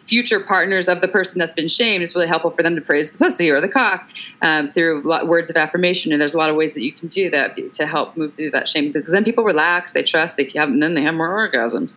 [0.04, 3.12] future partners of the person that's been shamed is really helpful for them to praise
[3.12, 4.10] the pussy or the cock
[4.42, 6.12] um, through words of affirmation.
[6.12, 8.52] And there's a lot of ways that you can do that to help move through
[8.52, 11.30] that shame because then people relax they trust they have and then they have more
[11.30, 11.96] orgasms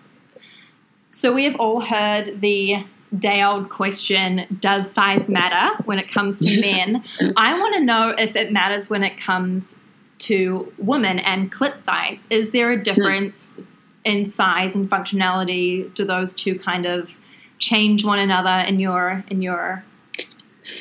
[1.17, 2.85] so we have all heard the
[3.19, 7.03] day old question Does size matter when it comes to men?
[7.39, 9.77] I want to know if it matters when it comes
[10.19, 12.27] to women and clit size.
[12.29, 12.83] Is there a hmm.
[12.83, 13.59] difference
[14.05, 15.93] in size and functionality?
[15.95, 17.17] Do those two kind of
[17.59, 19.85] change one another in your in your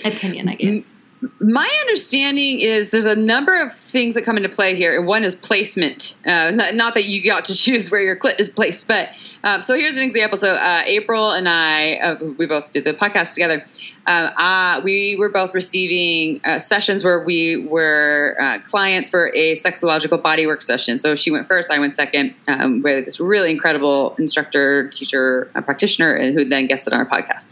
[0.03, 0.93] opinion, I guess?
[1.39, 5.01] My understanding is there's a number of things that come into play here.
[5.01, 6.15] One is placement.
[6.25, 9.09] Uh, not, not, that you got to choose where your clit is placed, but
[9.43, 10.37] um, so here's an example.
[10.37, 13.65] So uh, April and I, uh, we both did the podcast together.
[14.07, 18.35] Uh, uh, we were both receiving uh, sessions where we were
[18.65, 20.99] clients for a sexological bodywork session.
[20.99, 26.31] So she went first, I went second, um, with this really incredible instructor, teacher, practitioner,
[26.31, 27.45] who then guested on our podcast.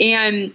[0.00, 0.52] And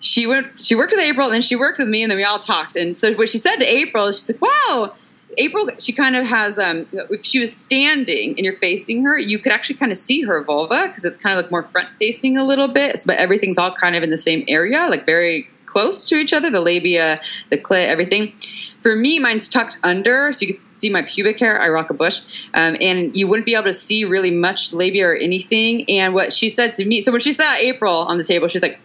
[0.00, 2.24] she went she worked with April and then she worked with me and then we
[2.24, 2.76] all talked.
[2.76, 4.94] And so what she said to April is she's like, Wow,
[5.36, 9.38] April she kind of has um if she was standing and you're facing her, you
[9.38, 12.36] could actually kind of see her vulva because it's kind of like more front facing
[12.36, 16.04] a little bit, but everything's all kind of in the same area, like very close
[16.06, 18.32] to each other, the labia, the clit, everything.
[18.80, 21.60] For me, mine's tucked under, so you can see my pubic hair.
[21.60, 22.20] I rock a bush,
[22.54, 25.88] um, and you wouldn't be able to see really much labia or anything.
[25.90, 28.62] And what she said to me, so when she saw April on the table, she's
[28.62, 28.80] like,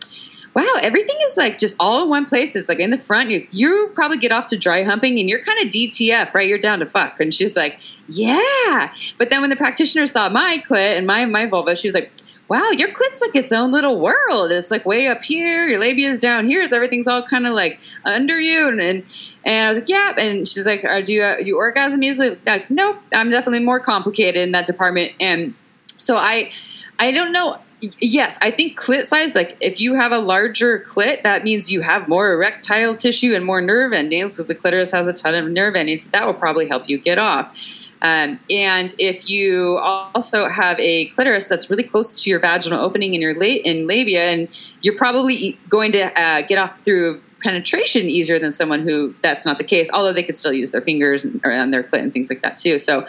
[0.53, 2.55] wow, everything is like just all in one place.
[2.55, 3.31] It's like in the front.
[3.31, 6.47] You, you probably get off to dry humping and you're kind of DTF, right?
[6.47, 7.19] You're down to fuck.
[7.19, 8.93] And she's like, yeah.
[9.17, 12.11] But then when the practitioner saw my clit and my, my vulva, she was like,
[12.49, 14.51] wow, your clit's like its own little world.
[14.51, 15.67] It's like way up here.
[15.67, 16.61] Your labia is down here.
[16.61, 18.67] It's everything's all kind of like under you.
[18.67, 19.05] And, and,
[19.43, 20.13] and I was like, yeah.
[20.19, 22.37] And she's like, do you, uh, you orgasm easily?
[22.45, 25.13] Like, nope, I'm definitely more complicated in that department.
[25.19, 25.55] And
[25.97, 26.51] so I,
[26.99, 27.59] I don't know
[27.99, 31.81] yes, I think clit size, like if you have a larger clit, that means you
[31.81, 35.49] have more erectile tissue and more nerve endings because the clitoris has a ton of
[35.49, 36.05] nerve endings.
[36.07, 37.57] That will probably help you get off.
[38.01, 43.13] Um, and if you also have a clitoris that's really close to your vaginal opening
[43.13, 44.49] in your la- in labia, and
[44.81, 49.57] you're probably going to uh, get off through penetration easier than someone who that's not
[49.57, 49.89] the case.
[49.93, 52.77] Although they could still use their fingers around their clit and things like that too.
[52.77, 53.07] So,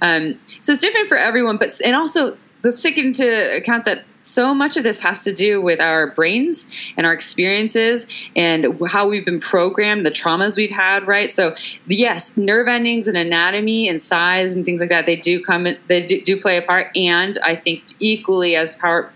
[0.00, 1.56] um, so it's different for everyone.
[1.56, 2.36] But and also
[2.66, 6.66] let's take into account that so much of this has to do with our brains
[6.96, 11.30] and our experiences and how we've been programmed, the traumas we've had, right?
[11.30, 11.54] So,
[11.86, 16.04] yes, nerve endings and anatomy and size and things like that, they do come, they
[16.04, 16.88] do, play a part.
[16.96, 19.12] And I think equally as power,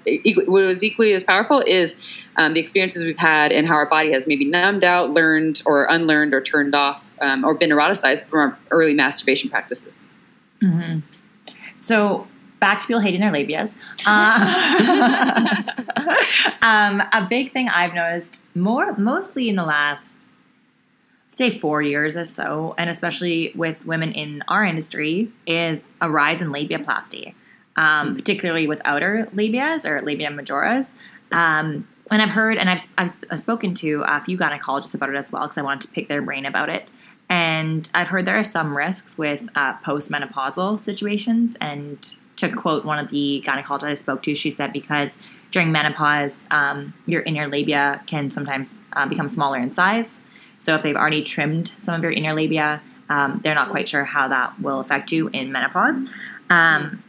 [0.46, 1.96] what was equally as powerful is
[2.36, 5.86] um, the experiences we've had and how our body has maybe numbed out, learned, or
[5.90, 10.02] unlearned, or turned off, um, or been eroticized from our early masturbation practices.
[10.62, 11.00] Mm-hmm.
[11.80, 12.28] So,
[12.60, 13.74] back to people hating their labias.
[14.06, 15.62] Uh,
[16.62, 20.14] um, a big thing I've noticed more, mostly in the last,
[21.36, 26.40] say, four years or so, and especially with women in our industry, is a rise
[26.40, 27.34] in labiaplasty,
[27.76, 30.92] um, particularly with outer labias or labia majoras.
[31.32, 35.16] Um, and I've heard, and I've, I've, I've spoken to a few gynecologists about it
[35.16, 36.90] as well because I wanted to pick their brain about it.
[37.28, 41.54] And I've heard there are some risks with uh, postmenopausal situations.
[41.60, 45.18] And to quote one of the gynecologists I spoke to, she said because
[45.50, 50.18] during menopause, um, your inner labia can sometimes uh, become smaller in size.
[50.59, 54.05] So if they've already trimmed some of your inner labia, um, they're not quite sure
[54.05, 56.07] how that will affect you in menopause.
[56.48, 57.03] Um,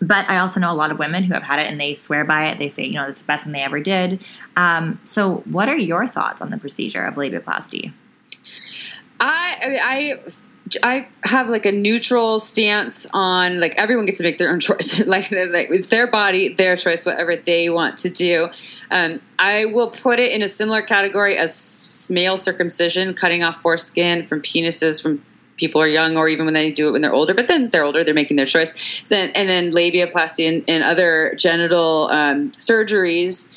[0.00, 2.24] but I also know a lot of women who have had it and they swear
[2.24, 2.58] by it.
[2.58, 4.24] They say, you know, it's the best thing they ever did.
[4.56, 7.92] Um, so, what are your thoughts on the procedure of labiaplasty?
[9.20, 10.20] I, I,
[10.82, 15.04] I have like a neutral stance on like everyone gets to make their own choice.
[15.06, 18.48] like, like it's their body, their choice, whatever they want to do.
[18.90, 24.26] Um, I will put it in a similar category as male circumcision, cutting off foreskin
[24.26, 25.22] from penises from
[25.56, 27.34] people are young or even when they do it when they're older.
[27.34, 28.72] But then they're older, they're making their choice.
[29.04, 33.52] So, and then labiaplasty and, and other genital um, surgeries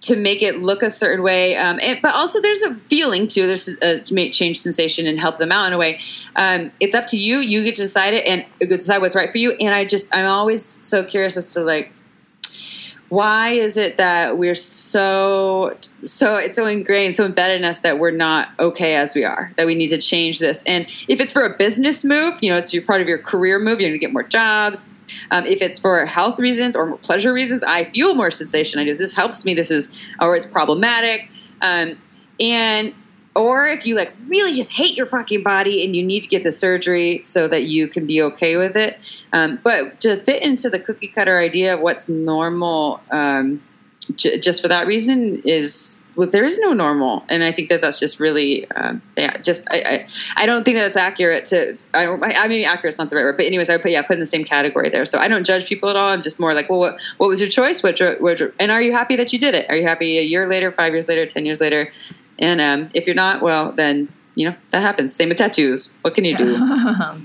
[0.00, 1.56] to make it look a certain way.
[1.56, 3.46] Um, but also, there's a feeling too.
[3.46, 6.00] There's a, change sensation and help them out in a way.
[6.36, 7.38] Um, it's up to you.
[7.38, 9.52] You get to decide it and decide what's right for you.
[9.52, 11.92] And I just, I'm always so curious as to like,
[13.08, 17.98] why is it that we're so so it's so ingrained so embedded in us that
[17.98, 21.32] we're not okay as we are that we need to change this and if it's
[21.32, 23.98] for a business move you know it's your part of your career move you're going
[23.98, 24.84] to get more jobs
[25.30, 28.80] um, if it's for health reasons or pleasure reasons, I feel more sensation.
[28.80, 29.54] I do this helps me.
[29.54, 29.90] This is
[30.20, 31.30] or it's problematic.
[31.60, 31.98] Um,
[32.40, 32.94] and
[33.34, 36.42] or if you like really just hate your fucking body and you need to get
[36.42, 38.98] the surgery so that you can be okay with it.
[39.32, 43.62] Um, but to fit into the cookie cutter idea of what's normal, um,
[44.16, 47.80] j- just for that reason is well, there is no normal, and I think that
[47.80, 51.78] that's just really, um, yeah, just I, I, I don't think that's accurate to.
[51.94, 52.20] I don't.
[52.24, 54.02] I, I mean, accurate is not the right word, but anyways, I would put yeah,
[54.02, 55.06] put in the same category there.
[55.06, 56.08] So I don't judge people at all.
[56.08, 57.84] I'm just more like, well, what what was your choice?
[57.84, 59.66] What, what and are you happy that you did it?
[59.70, 61.88] Are you happy a year later, five years later, ten years later?
[62.40, 65.14] And um, if you're not, well, then you know that happens.
[65.14, 65.94] Same with tattoos.
[66.02, 66.58] What can you do?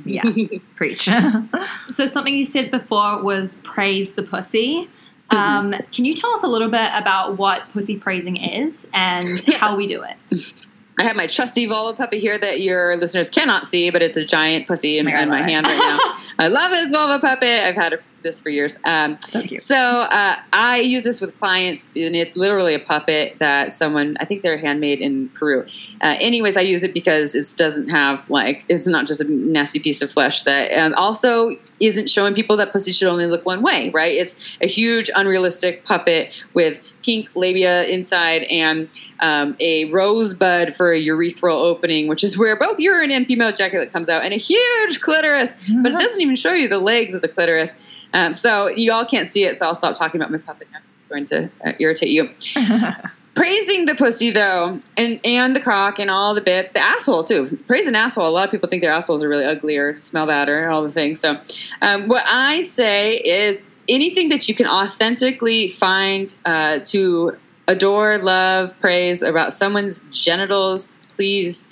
[0.05, 0.37] yes,
[0.75, 1.09] preach.
[1.89, 4.87] so something you said before was praise the pussy.
[5.29, 9.59] Um, can you tell us a little bit about what pussy praising is and yes.
[9.59, 10.53] how we do it?
[10.99, 14.23] I have my trusty vulva puppy here that your listeners cannot see, but it's a
[14.23, 15.97] giant pussy in, in my hand right now.
[16.39, 17.63] I love this vulva puppet.
[17.63, 18.77] I've had this for years.
[18.83, 19.61] Um, so cute.
[19.61, 24.25] So uh, I use this with clients, and it's literally a puppet that someone I
[24.25, 25.65] think they're handmade in Peru.
[26.01, 29.79] Uh, anyways, I use it because it doesn't have like it's not just a nasty
[29.79, 33.61] piece of flesh that um, also isn't showing people that pussy should only look one
[33.61, 34.13] way, right?
[34.15, 38.87] It's a huge, unrealistic puppet with pink labia inside and
[39.19, 43.91] um, a rosebud for a urethral opening, which is where both urine and female ejaculate
[43.91, 47.21] comes out, and a huge clitoris, but it doesn't even show you the legs of
[47.21, 47.75] the clitoris.
[48.13, 50.79] Um, so you all can't see it, so I'll stop talking about my puppet now.
[50.95, 52.29] It's going to uh, irritate you.
[53.35, 57.57] praising the pussy though, and and the cock and all the bits, the asshole too.
[57.67, 58.27] Praise an asshole.
[58.27, 60.83] A lot of people think their assholes are really ugly or smell bad or all
[60.83, 61.19] the things.
[61.19, 61.37] So,
[61.81, 68.77] um, what I say is anything that you can authentically find uh, to adore, love,
[68.79, 71.67] praise about someone's genitals, please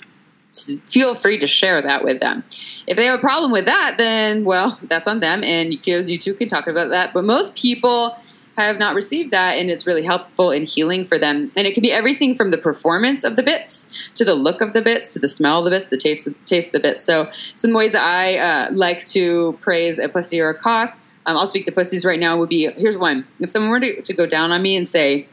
[0.84, 2.44] feel free to share that with them.
[2.86, 6.18] If they have a problem with that, then well, that's on them, and you, you
[6.18, 7.12] two can talk about that.
[7.14, 8.16] But most people
[8.56, 11.80] have not received that and it's really helpful in healing for them and it can
[11.80, 15.18] be everything from the performance of the bits to the look of the bits to
[15.18, 17.94] the smell of the bits the taste, the taste of the bits so some ways
[17.94, 22.04] i uh, like to praise a pussy or a cock um, i'll speak to pussies
[22.04, 24.76] right now would be here's one if someone were to, to go down on me
[24.76, 25.26] and say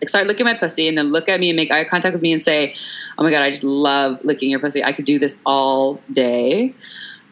[0.00, 2.12] like start looking at my pussy and then look at me and make eye contact
[2.12, 2.74] with me and say
[3.18, 6.74] oh my god i just love licking your pussy i could do this all day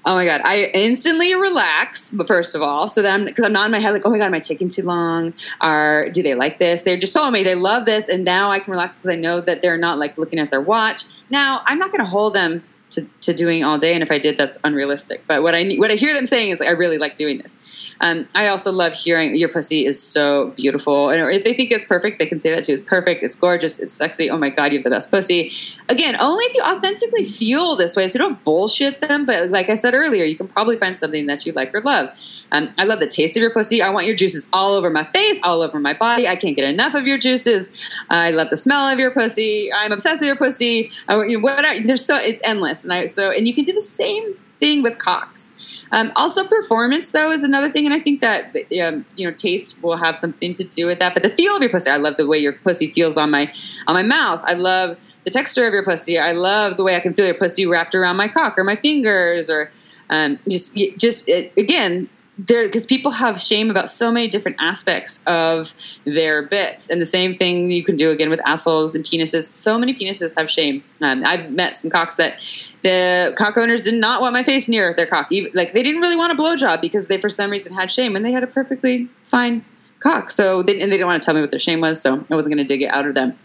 [0.08, 2.12] Oh my god, I instantly relax.
[2.12, 4.18] But first of all, so then because I'm not in my head like, oh my
[4.18, 5.34] god, am I taking too long?
[5.60, 6.82] Or do they like this?
[6.82, 9.40] They're just telling me they love this, and now I can relax because I know
[9.40, 11.04] that they're not like looking at their watch.
[11.28, 12.62] Now I'm not going to hold them
[12.96, 15.22] to, to doing all day, and if I did, that's unrealistic.
[15.26, 17.56] But what I what I hear them saying is like, I really like doing this.
[18.00, 21.08] Um, I also love hearing your pussy is so beautiful.
[21.10, 22.72] And if they think it's perfect, they can say that too.
[22.72, 23.22] It's perfect.
[23.22, 23.78] It's gorgeous.
[23.78, 24.28] It's sexy.
[24.30, 25.52] Oh my God, you have the best pussy.
[25.88, 28.06] Again, only if you authentically feel this way.
[28.08, 29.24] So don't bullshit them.
[29.24, 32.10] But like I said earlier, you can probably find something that you like or love.
[32.52, 33.82] Um, I love the taste of your pussy.
[33.82, 36.28] I want your juices all over my face, all over my body.
[36.28, 37.70] I can't get enough of your juices.
[38.10, 39.72] I love the smell of your pussy.
[39.72, 40.90] I'm obsessed with your pussy.
[41.08, 41.80] I, you know, whatever.
[41.86, 42.84] There's so it's endless.
[42.84, 45.52] And I so and you can do the same thing with cocks.
[45.92, 49.80] Um, also, performance though is another thing, and I think that um, you know taste
[49.82, 51.14] will have something to do with that.
[51.14, 53.52] But the feel of your pussy, I love the way your pussy feels on my
[53.86, 54.42] on my mouth.
[54.44, 56.18] I love the texture of your pussy.
[56.18, 58.76] I love the way I can feel your pussy wrapped around my cock or my
[58.76, 59.70] fingers, or
[60.10, 62.08] um, just just it, again
[62.38, 65.74] there because people have shame about so many different aspects of
[66.04, 66.88] their bits.
[66.90, 69.44] And the same thing you can do again with assholes and penises.
[69.44, 70.84] So many penises have shame.
[71.00, 72.38] Um, i've met some cocks that
[72.82, 75.28] the cock owners did not want my face near their cock.
[75.30, 78.16] Even, like they didn't really want a blowjob because they for some reason had shame
[78.16, 79.64] and they had a perfectly fine
[80.00, 80.30] cock.
[80.30, 82.34] So they, and they didn't want to tell me what their shame was so i
[82.34, 83.38] wasn't going to dig it out of them.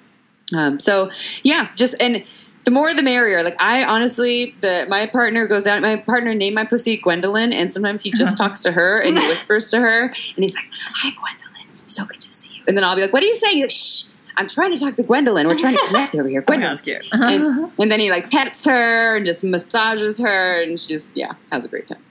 [0.54, 1.10] Um, so
[1.44, 2.26] yeah just and
[2.64, 3.44] the more the merrier.
[3.44, 5.82] Like I honestly, the my partner goes out.
[5.82, 8.50] My partner named my pussy Gwendolyn, and sometimes he just uh-huh.
[8.50, 12.22] talks to her and he whispers to her, and he's like, "Hi, Gwendolyn, so good
[12.22, 14.06] to see you." And then I'll be like, "What are you saying?" Like, Shh.
[14.38, 15.48] I'm trying to talk to Gwendolyn.
[15.48, 16.42] We're trying to connect over here.
[16.42, 16.78] Oh Gwendolyn.
[16.80, 17.08] Oh, cute.
[17.12, 17.24] Uh-huh.
[17.24, 17.70] and, uh-huh.
[17.80, 21.68] and then he like pets her and just massages her, and she's yeah has a
[21.68, 22.04] great time.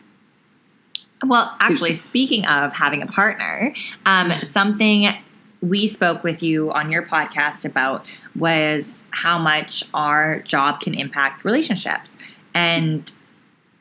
[1.27, 3.75] Well, actually, speaking of having a partner,
[4.07, 5.15] um, something
[5.61, 11.45] we spoke with you on your podcast about was how much our job can impact
[11.45, 12.17] relationships.
[12.55, 13.13] And,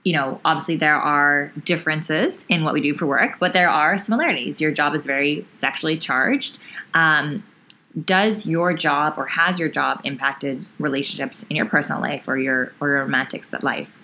[0.04, 3.98] you know, obviously there are differences in what we do for work, but there are
[3.98, 4.62] similarities.
[4.62, 6.58] Your job is very sexually charged.
[6.94, 7.44] Um,
[8.06, 12.72] does your job or has your job impacted relationships in your personal life or your
[12.80, 13.99] or your romantic life?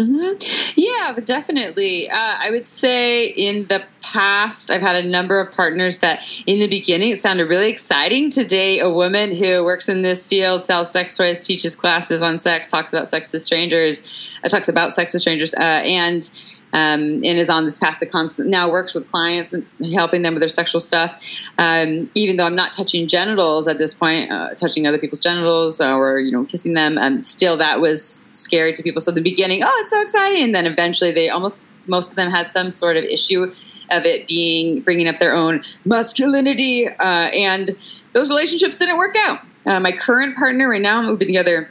[0.00, 0.72] Mm-hmm.
[0.76, 2.08] Yeah, definitely.
[2.08, 6.58] Uh, I would say in the past, I've had a number of partners that in
[6.58, 10.62] the beginning it sounded really exciting to date a woman who works in this field,
[10.62, 14.02] sells sex toys, teaches classes on sex, talks about sex to strangers,
[14.42, 16.30] uh, talks about sex to strangers, uh, and
[16.72, 20.34] um, and is on this path to constant now works with clients and helping them
[20.34, 21.20] with their sexual stuff.
[21.58, 25.80] Um, even though I'm not touching genitals at this point, uh, touching other people's genitals
[25.80, 29.00] or you know kissing them, um, still that was scary to people.
[29.00, 32.16] So in the beginning, oh, it's so exciting, and then eventually they almost most of
[32.16, 33.52] them had some sort of issue
[33.90, 37.76] of it being bringing up their own masculinity, uh, and
[38.12, 39.40] those relationships didn't work out.
[39.66, 41.70] Uh, my current partner right now, we've been together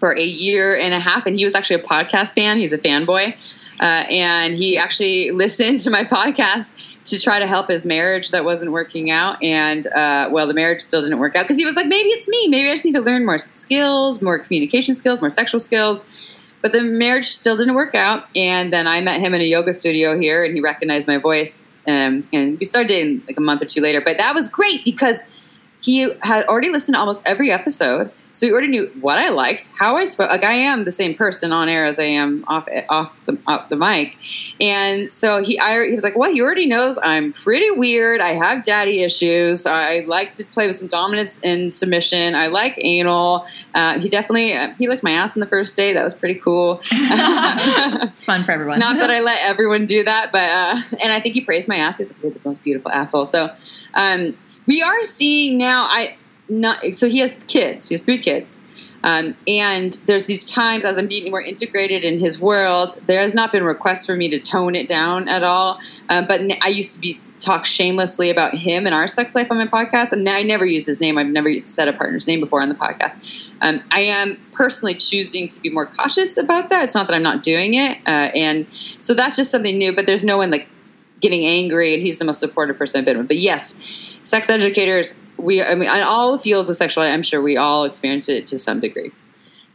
[0.00, 2.58] for a year and a half, and he was actually a podcast fan.
[2.58, 3.36] He's a fanboy.
[3.80, 8.44] Uh, and he actually listened to my podcast to try to help his marriage that
[8.44, 9.42] wasn't working out.
[9.42, 12.28] And uh, well, the marriage still didn't work out because he was like, maybe it's
[12.28, 12.48] me.
[12.48, 16.02] Maybe I just need to learn more skills, more communication skills, more sexual skills.
[16.60, 18.28] But the marriage still didn't work out.
[18.36, 21.64] And then I met him in a yoga studio here, and he recognized my voice.
[21.88, 24.00] Um, and we started dating like a month or two later.
[24.00, 25.24] But that was great because
[25.82, 29.70] he had already listened to almost every episode, so he already knew what I liked,
[29.76, 30.30] how I spoke.
[30.30, 33.68] Like I am the same person on air as I am off off the, off
[33.68, 34.16] the mic,
[34.60, 38.20] and so he I, he was like, "Well, he already knows I'm pretty weird.
[38.20, 39.66] I have daddy issues.
[39.66, 42.36] I like to play with some dominance and submission.
[42.36, 43.44] I like anal.
[43.74, 45.92] Uh, he definitely uh, he licked my ass on the first day.
[45.92, 46.80] That was pretty cool.
[46.92, 48.78] it's fun for everyone.
[48.78, 51.76] Not that I let everyone do that, but uh, and I think he praised my
[51.76, 51.98] ass.
[51.98, 53.50] He's like, "You're the most beautiful asshole." So.
[53.94, 54.36] Um,
[54.66, 55.84] we are seeing now.
[55.84, 56.16] I
[56.48, 57.88] not so he has kids.
[57.88, 58.58] He has three kids.
[59.04, 63.34] Um, and there's these times as I'm being more integrated in his world, there has
[63.34, 65.80] not been requests for me to tone it down at all.
[66.08, 69.58] Uh, but I used to be talk shamelessly about him and our sex life on
[69.58, 71.18] my podcast, and I never used his name.
[71.18, 73.52] I've never said a partner's name before on the podcast.
[73.60, 76.84] Um, I am personally choosing to be more cautious about that.
[76.84, 79.92] It's not that I'm not doing it, uh, and so that's just something new.
[79.92, 80.68] But there's no one like
[81.22, 83.28] getting angry, and he's the most supportive person I've been with.
[83.28, 83.74] But yes,
[84.22, 87.84] sex educators, we, I mean, in all the fields of sexuality, I'm sure we all
[87.84, 89.12] experience it to some degree.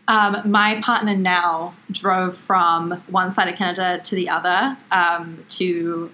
[0.07, 6.11] Um, my partner now drove from one side of Canada to the other um, to,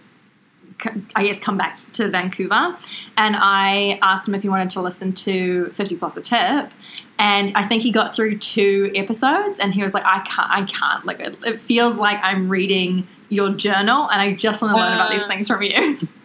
[1.15, 2.75] I guess, come back to Vancouver.
[3.17, 6.71] And I asked him if he wanted to listen to 50 Plus a Tip.
[7.19, 10.63] And I think he got through two episodes and he was like, I can't, I
[10.63, 11.05] can't.
[11.05, 14.91] Like, it, it feels like I'm reading your journal and I just want to learn
[14.91, 15.27] uh, about these uh.
[15.27, 16.07] things from you.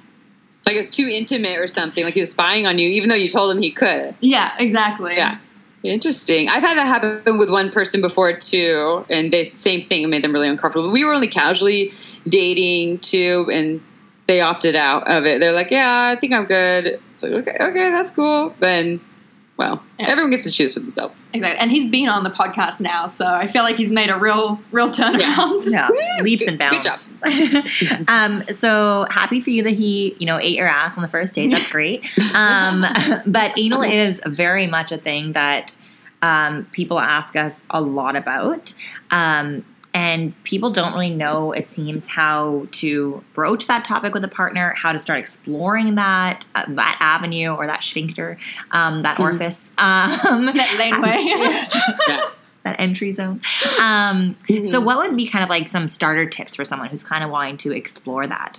[0.67, 2.05] Like it's too intimate or something.
[2.05, 4.15] Like he was spying on you, even though you told him he could.
[4.21, 5.17] Yeah, exactly.
[5.17, 5.39] Yeah.
[5.83, 6.51] Interesting.
[6.51, 10.33] I've had that happen with one person before too, and they same thing made them
[10.33, 10.91] really uncomfortable.
[10.91, 11.91] We were only casually
[12.29, 13.81] dating too, and
[14.27, 15.41] they opted out of it.
[15.41, 19.01] They're like, "Yeah, I think I'm good." It's like, "Okay, okay, that's cool." Then
[19.59, 20.07] well, yeah.
[20.09, 21.25] everyone gets to choose for themselves.
[21.33, 21.59] Exactly.
[21.59, 24.61] And he's been on the podcast now, so I feel like he's made a real,
[24.71, 25.69] real turnaround.
[25.69, 26.23] Yeah, yeah.
[26.23, 27.09] leaps and bounds.
[27.23, 28.05] Good job.
[28.09, 31.35] um, so happy for you that he, you know, ate your ass on the first
[31.35, 31.51] date.
[31.51, 32.05] That's great.
[32.35, 32.87] Um,
[33.27, 35.77] but anal is very much a thing that
[36.23, 38.73] um, people ask us a lot about.
[39.11, 39.65] Um,
[39.95, 44.75] and people don't really know it seems how to broach that topic with a partner
[44.77, 48.39] how to start exploring that uh, that avenue or that sphincter
[48.73, 49.23] um, that hmm.
[49.23, 52.25] orifice um, that laneway
[52.69, 53.41] that entry zone.
[53.81, 54.67] Um, mm-hmm.
[54.67, 57.31] So, what would be kind of like some starter tips for someone who's kind of
[57.31, 58.59] wanting to explore that?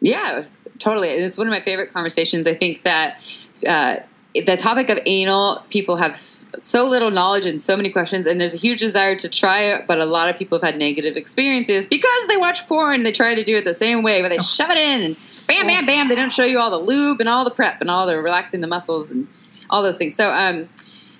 [0.00, 0.44] Yeah,
[0.78, 1.08] totally.
[1.08, 2.46] It's one of my favorite conversations.
[2.46, 3.20] I think that.
[3.66, 3.96] Uh,
[4.44, 8.54] the topic of anal, people have so little knowledge and so many questions, and there's
[8.54, 9.86] a huge desire to try it.
[9.86, 13.02] But a lot of people have had negative experiences because they watch porn.
[13.02, 14.42] They try to do it the same way, but they oh.
[14.42, 15.16] shove it in and
[15.46, 16.08] bam, bam, bam.
[16.08, 18.60] They don't show you all the lube and all the prep and all the relaxing
[18.60, 19.28] the muscles and
[19.70, 20.14] all those things.
[20.14, 20.68] So, um,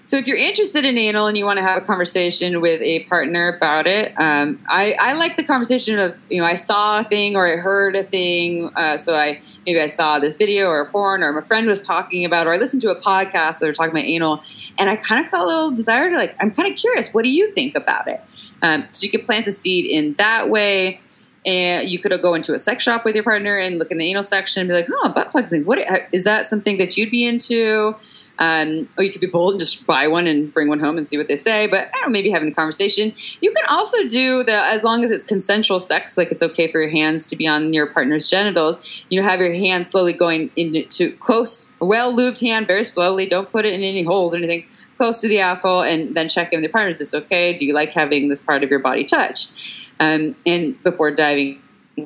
[0.06, 3.02] so if you're interested in anal and you want to have a conversation with a
[3.04, 7.04] partner about it, um, I, I, like the conversation of you know I saw a
[7.04, 10.80] thing or I heard a thing, uh, so I maybe I saw this video or
[10.80, 13.66] a porn or my friend was talking about or I listened to a podcast where
[13.66, 14.44] they're talking about anal,
[14.78, 17.12] and I kind of felt a little desire to like I'm kind of curious.
[17.12, 18.22] What do you think about it?
[18.62, 21.00] Um, so you could plant a seed in that way
[21.44, 24.08] and you could go into a sex shop with your partner and look in the
[24.08, 25.64] anal section and be like, "Oh, butt plugs things.
[25.64, 25.80] What
[26.12, 26.46] is that?
[26.46, 27.96] Something that you'd be into?"
[28.38, 31.08] Um, or you could be bold and just buy one and bring one home and
[31.08, 31.66] see what they say.
[31.66, 33.14] But I don't know, maybe having a conversation.
[33.40, 36.80] You can also do the as long as it's consensual sex, like it's okay for
[36.80, 38.80] your hands to be on your partner's genitals.
[39.08, 43.26] You have your hand slowly going into close, well lubed hand, very slowly.
[43.26, 44.62] Don't put it in any holes or anything.
[44.96, 46.88] Close to the asshole, and then check in with your partner.
[46.88, 47.56] Is this okay?
[47.56, 49.52] Do you like having this part of your body touched?
[50.00, 51.62] Um, and before diving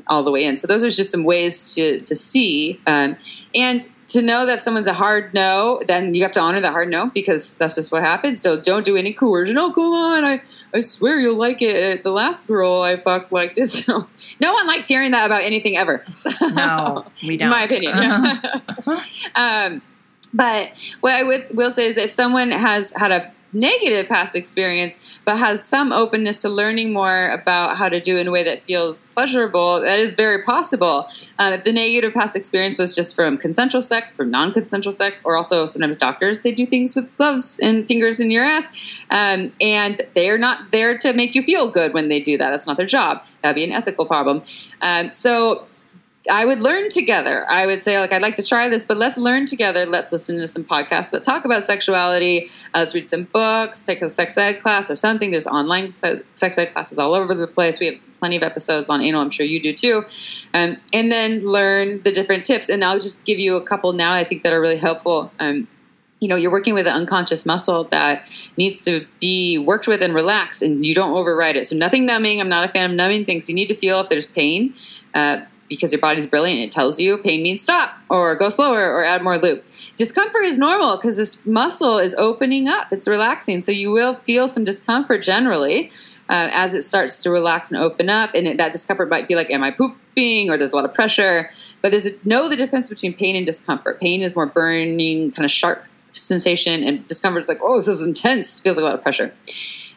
[0.06, 0.56] all the way in.
[0.56, 3.16] So those are just some ways to to see um,
[3.54, 6.72] and to know that if someone's a hard no, then you have to honor that
[6.72, 8.40] hard no because that's just what happens.
[8.40, 9.56] So don't do any coercion.
[9.56, 10.42] Oh, come on, I,
[10.74, 12.02] I swear you'll like it.
[12.02, 13.70] The last girl I fucked liked it.
[13.80, 14.08] So
[14.40, 16.04] no one likes hearing that about anything ever.
[16.40, 17.46] no, we don't.
[17.46, 17.94] In my opinion.
[17.96, 19.00] Uh-huh.
[19.34, 19.82] um,
[20.34, 24.96] but what I would will say is if someone has had a negative past experience,
[25.24, 28.42] but has some openness to learning more about how to do it in a way
[28.42, 31.06] that feels pleasurable, that is very possible.
[31.38, 35.20] Uh, if the negative past experience was just from consensual sex, from non consensual sex,
[35.24, 38.68] or also sometimes doctors, they do things with gloves and fingers in your ass,
[39.10, 42.50] um, and they're not there to make you feel good when they do that.
[42.50, 43.22] That's not their job.
[43.42, 44.42] That'd be an ethical problem.
[44.80, 45.66] Um, so
[46.28, 47.46] I would learn together.
[47.48, 49.86] I would say, like, I'd like to try this, but let's learn together.
[49.86, 52.50] Let's listen to some podcasts that talk about sexuality.
[52.74, 55.30] Uh, let's read some books, take a sex ed class or something.
[55.30, 57.80] There's online sex ed classes all over the place.
[57.80, 59.22] We have plenty of episodes on anal.
[59.22, 60.04] I'm sure you do too.
[60.52, 62.68] Um, and then learn the different tips.
[62.68, 65.32] And I'll just give you a couple now I think that are really helpful.
[65.40, 65.68] Um,
[66.20, 70.14] you know, you're working with an unconscious muscle that needs to be worked with and
[70.14, 71.64] relaxed, and you don't override it.
[71.66, 72.42] So, nothing numbing.
[72.42, 73.48] I'm not a fan of numbing things.
[73.48, 74.74] You need to feel if there's pain.
[75.14, 75.40] Uh,
[75.70, 76.60] because your body's brilliant.
[76.60, 79.64] It tells you pain means stop or go slower or add more loop.
[79.96, 82.92] Discomfort is normal because this muscle is opening up.
[82.92, 83.62] It's relaxing.
[83.62, 85.90] So you will feel some discomfort generally
[86.28, 88.34] uh, as it starts to relax and open up.
[88.34, 90.92] And it, that discomfort might feel like, am I pooping or there's a lot of
[90.92, 91.48] pressure?
[91.80, 94.00] But there's a, know the difference between pain and discomfort.
[94.00, 98.02] Pain is more burning, kind of sharp sensation, and discomfort is like, oh, this is
[98.02, 98.58] intense.
[98.58, 99.32] Feels like a lot of pressure.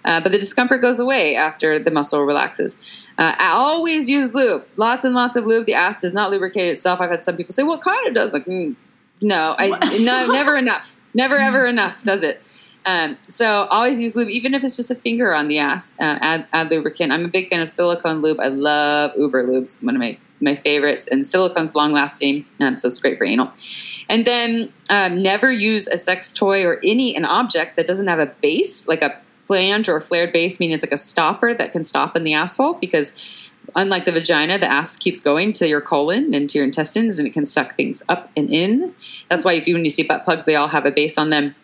[0.06, 2.78] Uh, but the discomfort goes away after the muscle relaxes.
[3.18, 5.66] Uh, I always use lube, lots and lots of lube.
[5.66, 7.00] The ass does not lubricate itself.
[7.00, 8.76] I've had some people say, "Well, kind of does." Like, mm,
[9.22, 9.68] no, I
[10.00, 12.42] no, never enough, never ever enough does it.
[12.86, 15.94] Um, so always use lube, even if it's just a finger on the ass.
[16.00, 17.14] Uh, add, add lubricant.
[17.14, 18.40] I'm a big fan of silicone lube.
[18.40, 23.00] I love Uberlube's, one of my my favorites, and silicone's long lasting, um, so it's
[23.00, 23.50] great for anal.
[24.10, 28.20] And then um, never use a sex toy or any an object that doesn't have
[28.20, 31.84] a base, like a flange or flared base, meaning it's like a stopper that can
[31.84, 33.14] stop in the asshole because
[33.76, 37.28] unlike the vagina, the ass keeps going to your colon and to your intestines and
[37.28, 38.94] it can suck things up and in.
[39.30, 41.30] That's why if you when you see butt plugs, they all have a base on
[41.30, 41.56] them.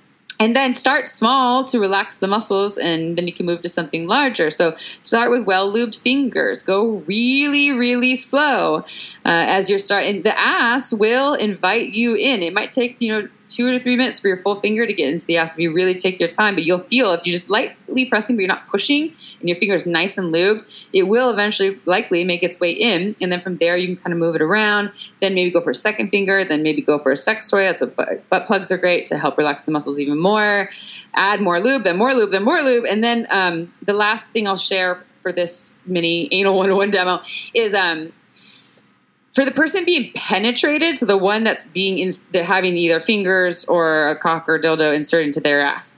[0.41, 4.07] And then start small to relax the muscles and then you can move to something
[4.07, 4.49] larger.
[4.49, 6.63] So start with well lubed fingers.
[6.63, 8.83] Go really really slow uh,
[9.25, 12.41] as you're starting the ass will invite you in.
[12.41, 15.11] It might take you know two to three minutes for your full finger to get
[15.11, 16.55] into the ass if you really take your time.
[16.55, 19.75] But you'll feel if you're just lightly pressing, but you're not pushing, and your finger
[19.75, 23.15] is nice and lubed, it will eventually likely make its way in.
[23.21, 24.91] And then from there, you can kind of move it around.
[25.21, 26.45] Then maybe go for a second finger.
[26.45, 27.63] Then maybe go for a sex toy.
[27.63, 30.69] That's what butt, butt plugs are great to help relax the muscles even more.
[31.15, 32.85] Add more lube, then more lube, then more lube.
[32.85, 37.21] And then um, the last thing I'll share for this mini anal 101 demo
[37.53, 38.13] is um,
[39.39, 42.11] for the person being penetrated, so the one that's being in,
[42.43, 45.95] having either fingers or a cock or dildo inserted into their ass,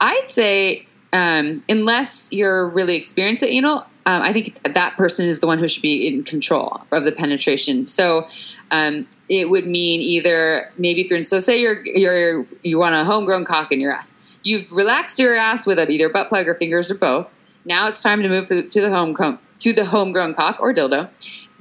[0.00, 5.40] I'd say um, unless you're really experienced at anal, um, I think that person is
[5.40, 7.88] the one who should be in control of the penetration.
[7.88, 8.28] So
[8.70, 12.94] um, it would mean either maybe if you're in, so say you're you're you want
[12.94, 14.14] a homegrown cock in your ass,
[14.44, 17.28] you've relaxed your ass with either butt plug or fingers or both.
[17.64, 19.16] Now it's time to move to the home
[19.58, 21.08] to the homegrown cock or dildo.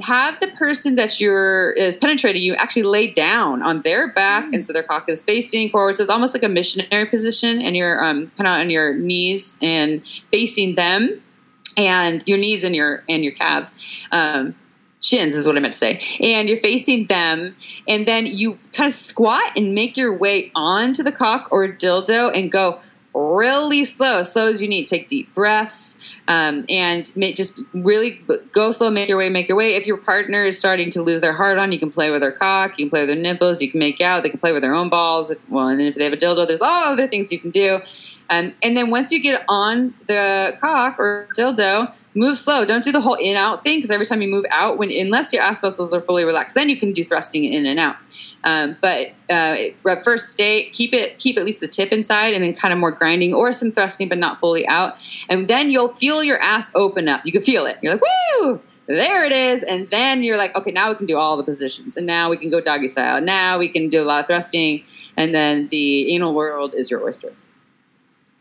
[0.02, 4.66] Have the person that you're is penetrating you actually lay down on their back, and
[4.66, 5.96] so their cock is facing forward.
[5.96, 9.58] So it's almost like a missionary position, and you're um, kind of on your knees
[9.62, 11.22] and facing them,
[11.78, 13.74] and your knees and your and your calves.
[14.12, 14.56] Um,
[15.00, 16.02] shins is what I meant to say.
[16.22, 17.56] And you're facing them,
[17.88, 22.36] and then you kind of squat and make your way onto the cock or dildo
[22.36, 22.80] and go
[23.14, 24.88] really slow, as slow as you need.
[24.88, 25.98] Take deep breaths
[26.28, 29.76] um, and make, just really go slow, make your way, make your way.
[29.76, 32.32] If your partner is starting to lose their heart on, you can play with their
[32.32, 34.62] cock, you can play with their nipples, you can make out, they can play with
[34.62, 35.34] their own balls.
[35.50, 37.80] Well, and if they have a dildo, there's all other things you can do.
[38.34, 42.66] Um, and then once you get on the cock or dildo, move slow.
[42.66, 45.32] Don't do the whole in out thing because every time you move out, when unless
[45.32, 47.96] your ass muscles are fully relaxed, then you can do thrusting in and out.
[48.44, 49.56] Um, but uh,
[50.04, 52.92] first, stay keep it keep at least the tip inside, and then kind of more
[52.92, 54.96] grinding or some thrusting, but not fully out.
[55.30, 57.22] And then you'll feel your ass open up.
[57.26, 57.78] You can feel it.
[57.82, 58.04] You're like,
[58.42, 58.62] woo!
[58.86, 59.64] There it is.
[59.64, 61.96] And then you're like, okay, now we can do all the positions.
[61.96, 63.22] And now we can go doggy style.
[63.22, 64.84] Now we can do a lot of thrusting.
[65.16, 67.34] And then the anal world is your oyster.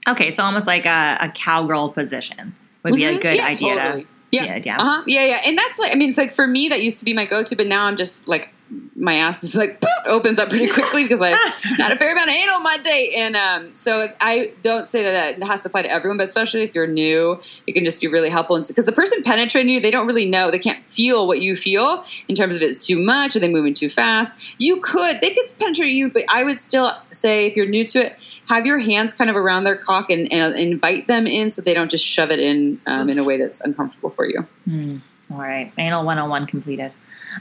[0.08, 3.18] Okay, so almost like a, a cowgirl position would be mm-hmm.
[3.18, 3.74] a good yeah, idea.
[3.76, 4.06] Totally.
[4.30, 4.76] Yeah, yeah, yeah.
[4.80, 5.02] Uh-huh.
[5.06, 5.40] yeah, yeah.
[5.44, 7.54] And that's like, I mean, it's like for me, that used to be my go-to,
[7.54, 8.48] but now I'm just like
[8.96, 11.38] my ass is like opens up pretty quickly because I've
[11.76, 13.14] got a fair amount of anal on my date.
[13.14, 16.62] And um, so I don't say that that has to apply to everyone, but especially
[16.62, 18.60] if you're new, it can just be really helpful.
[18.66, 22.04] Because the person penetrating you, they don't really know, they can't feel what you feel
[22.28, 24.34] in terms of it's too much, are they moving too fast?
[24.58, 28.06] You could, they could penetrate you, but I would still say if you're new to
[28.06, 28.18] it,
[28.48, 31.74] have your hands kind of around their cock and, and invite them in so they
[31.74, 34.46] don't just shove it in um, in a way that's uncomfortable for you.
[34.68, 35.02] Mm.
[35.30, 35.72] All right.
[35.78, 36.92] Anal 101 completed.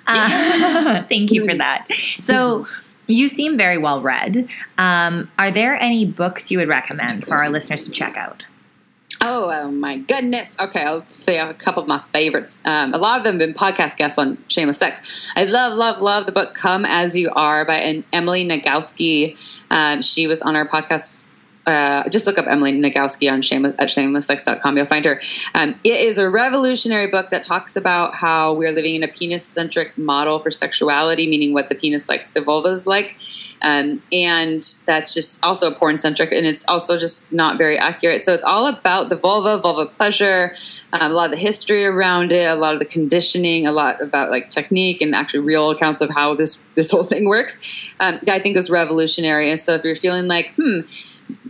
[0.07, 1.87] Uh, thank you for that.
[2.21, 2.67] So,
[3.07, 4.47] you seem very well read.
[4.77, 8.45] Um, are there any books you would recommend for our listeners to check out?
[9.23, 10.55] Oh, oh my goodness.
[10.59, 12.59] Okay, I'll say a couple of my favorites.
[12.65, 14.99] Um, a lot of them have been podcast guests on Shameless Sex.
[15.35, 19.37] I love, love, love the book Come As You Are by Emily Nagoski.
[19.69, 21.33] Um, she was on our podcast
[21.65, 24.77] uh, just look up Emily Nagoski on shameless, at shamelesssex.com.
[24.77, 25.21] You'll find her.
[25.53, 29.45] Um, it is a revolutionary book that talks about how we're living in a penis
[29.45, 33.15] centric model for sexuality, meaning what the penis likes, the vulva is like.
[33.61, 38.23] Um, and that's just also porn centric, and it's also just not very accurate.
[38.23, 40.55] So it's all about the vulva, vulva pleasure,
[40.93, 44.01] um, a lot of the history around it, a lot of the conditioning, a lot
[44.01, 47.59] about like technique and actually real accounts of how this this whole thing works.
[47.99, 49.49] Um, I think is revolutionary.
[49.49, 50.81] And so if you're feeling like, hmm,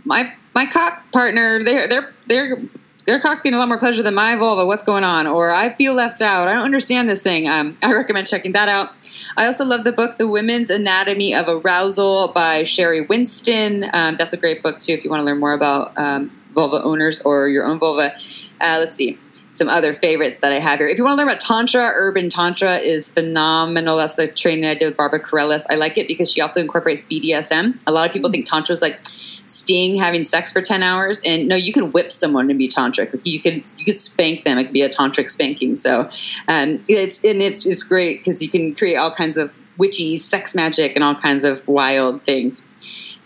[0.04, 2.62] my my cock partner, they're they're they're
[3.04, 4.64] their cock's getting a lot more pleasure than my vulva.
[4.64, 5.26] What's going on?
[5.26, 6.48] Or I feel left out.
[6.48, 7.48] I don't understand this thing.
[7.48, 8.90] Um, I recommend checking that out.
[9.36, 13.86] I also love the book, The Women's Anatomy of Arousal by Sheri Winston.
[13.92, 16.82] Um, that's a great book, too, if you want to learn more about um, vulva
[16.82, 18.12] owners or your own vulva.
[18.60, 19.18] Uh, let's see
[19.52, 20.88] some other favorites that I have here.
[20.88, 23.98] If you want to learn about Tantra, Urban Tantra is phenomenal.
[23.98, 25.66] That's the training I did with Barbara Carrellas.
[25.68, 27.78] I like it because she also incorporates BDSM.
[27.86, 28.98] A lot of people think Tantra is like
[29.44, 31.20] Sting having sex for 10 hours.
[31.24, 33.12] And no, you can whip someone to be tantric.
[33.12, 34.58] Like you can you can spank them.
[34.58, 35.76] It can be a tantric spanking.
[35.76, 36.08] So
[36.48, 40.54] um, it's and it's, it's great because you can create all kinds of witchy sex
[40.54, 42.62] magic and all kinds of wild things.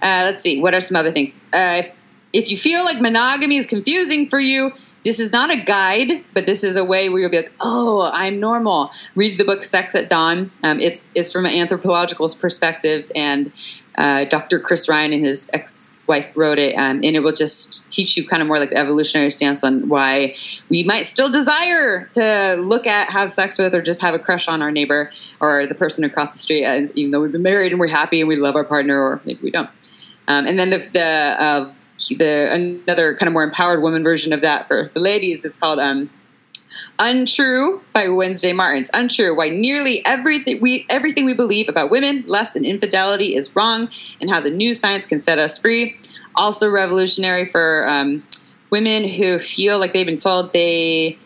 [0.03, 0.61] Uh, let's see.
[0.61, 1.43] What are some other things?
[1.53, 1.83] Uh,
[2.33, 4.73] if you feel like monogamy is confusing for you,
[5.07, 8.11] this is not a guide, but this is a way where you'll be like, "Oh,
[8.13, 13.11] I'm normal." Read the book "Sex at Dawn." Um, it's it's from an anthropological perspective,
[13.15, 13.53] and
[13.97, 14.61] uh, Dr.
[14.61, 18.43] Chris Ryan and his ex-wife wrote it, um, and it will just teach you kind
[18.43, 20.35] of more like the evolutionary stance on why
[20.69, 24.49] we might still desire to look at, have sex with, or just have a crush
[24.49, 27.73] on our neighbor or the person across the street, uh, even though we've been married
[27.73, 29.71] and we're happy and we love our partner, or maybe we don't.
[30.29, 31.73] Um, and then the, the uh,
[32.11, 35.79] the another kind of more empowered woman version of that for the ladies is called
[35.79, 36.11] um,
[36.99, 38.91] Untrue by Wednesday Martins.
[38.95, 43.89] Untrue why nearly everything we everything we believe about women, lust, and infidelity is wrong,
[44.21, 45.99] and how the new science can set us free.
[46.35, 48.23] Also revolutionary for um,
[48.71, 51.19] women who feel like they've been told they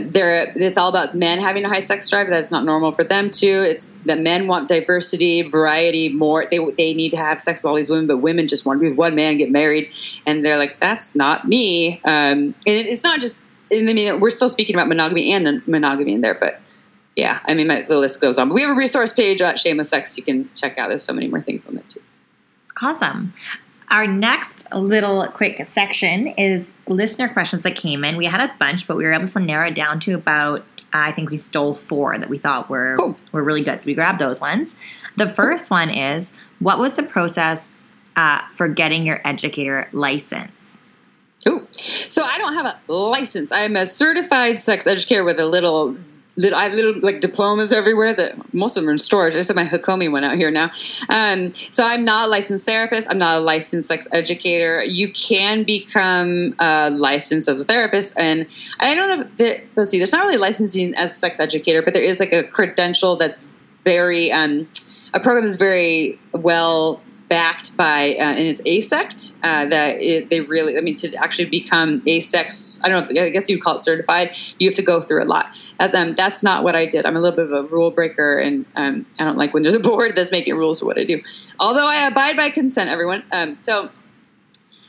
[0.00, 2.28] they're it's all about men having a high sex drive.
[2.30, 6.46] That's not normal for them too it's that men want diversity variety more.
[6.50, 8.82] They they need to have sex with all these women but women just want to
[8.82, 9.92] be with one man get married.
[10.26, 12.00] And they're like that's not me.
[12.04, 13.42] Um, and it's not just
[13.72, 16.60] I mean we're still speaking about monogamy and monogamy in there but
[17.16, 19.58] yeah I mean my, the list goes on but we have a resource page at
[19.58, 22.02] Shameless Sex you can check out there's so many more things on there too
[22.80, 23.32] awesome
[23.90, 28.16] our next little quick section is listener questions that came in.
[28.16, 31.10] We had a bunch, but we were able to narrow it down to about I
[31.10, 33.16] think we stole four that we thought were cool.
[33.32, 33.82] were really good.
[33.82, 34.74] So we grabbed those ones.
[35.16, 37.68] The first one is what was the process
[38.16, 40.78] uh, for getting your educator license?
[41.48, 41.66] Ooh.
[42.08, 43.52] So I don't have a license.
[43.52, 45.96] I'm a certified sex educator with a little
[46.36, 49.34] little, I have little like diplomas everywhere that most of them are in storage.
[49.34, 50.70] I have my Hakomi one out here now.
[51.08, 53.08] Um, so I'm not a licensed therapist.
[53.08, 54.82] I'm not a licensed sex educator.
[54.82, 58.46] You can become uh, licensed as a therapist, and
[58.80, 59.28] I don't know.
[59.38, 59.98] That, let's see.
[59.98, 63.40] There's not really licensing as a sex educator, but there is like a credential that's
[63.84, 64.68] very um,
[65.12, 70.40] a program that's very well backed by uh, and it's AASECT uh, that it, they
[70.40, 73.80] really I mean to actually become AASECT I don't know I guess you'd call it
[73.80, 75.46] certified you have to go through a lot.
[75.78, 77.06] That's um, that's not what I did.
[77.06, 79.74] I'm a little bit of a rule breaker and um, I don't like when there's
[79.74, 81.22] a board that's making rules for what I do.
[81.58, 83.24] Although I abide by consent everyone.
[83.32, 83.90] Um, so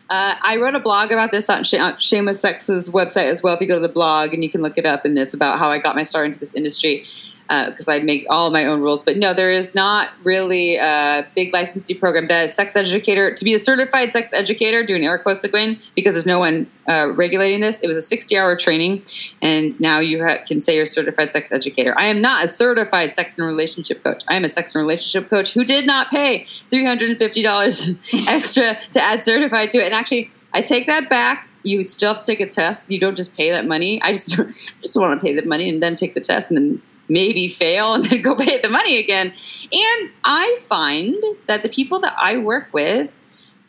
[0.09, 3.55] uh, I wrote a blog about this on Shameless Sex's website as well.
[3.55, 5.57] If you go to the blog and you can look it up, and it's about
[5.57, 7.05] how I got my start into this industry
[7.47, 9.03] because uh, I make all my own rules.
[9.03, 13.53] But no, there is not really a big licensing program that sex educator to be
[13.53, 14.83] a certified sex educator.
[14.83, 17.81] Doing air quotes again because there's no one uh, regulating this.
[17.81, 19.03] It was a 60 hour training,
[19.41, 21.97] and now you ha- can say you're a certified sex educator.
[21.97, 24.23] I am not a certified sex and relationship coach.
[24.27, 29.23] I am a sex and relationship coach who did not pay $350 extra to add
[29.23, 29.85] certified to it.
[29.85, 32.89] And actually, I take that back you still have to take a test.
[32.91, 34.01] You don't just pay that money.
[34.01, 34.35] I just
[34.81, 37.93] just want to pay the money and then take the test and then maybe fail
[37.93, 39.27] and then go pay the money again.
[39.27, 41.15] And I find
[41.47, 43.13] that the people that I work with,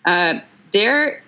[0.04, 0.40] uh,
[0.72, 1.22] they're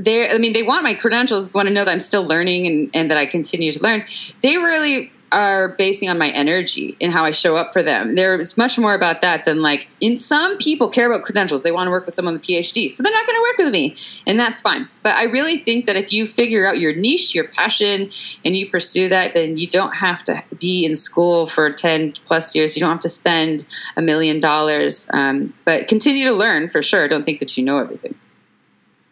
[0.00, 2.90] they I mean they want my credentials, want to know that I'm still learning and,
[2.94, 4.04] and that I continue to learn.
[4.42, 8.14] They really are basing on my energy and how I show up for them.
[8.14, 11.62] There's much more about that than like in some people care about credentials.
[11.62, 12.90] They want to work with someone with a PhD.
[12.90, 13.96] So they're not going to work with me.
[14.26, 14.88] And that's fine.
[15.02, 18.10] But I really think that if you figure out your niche, your passion,
[18.44, 22.54] and you pursue that, then you don't have to be in school for 10 plus
[22.54, 22.76] years.
[22.76, 23.66] You don't have to spend
[23.96, 25.06] a million dollars.
[25.12, 27.08] Um, but continue to learn for sure.
[27.08, 28.14] Don't think that you know everything.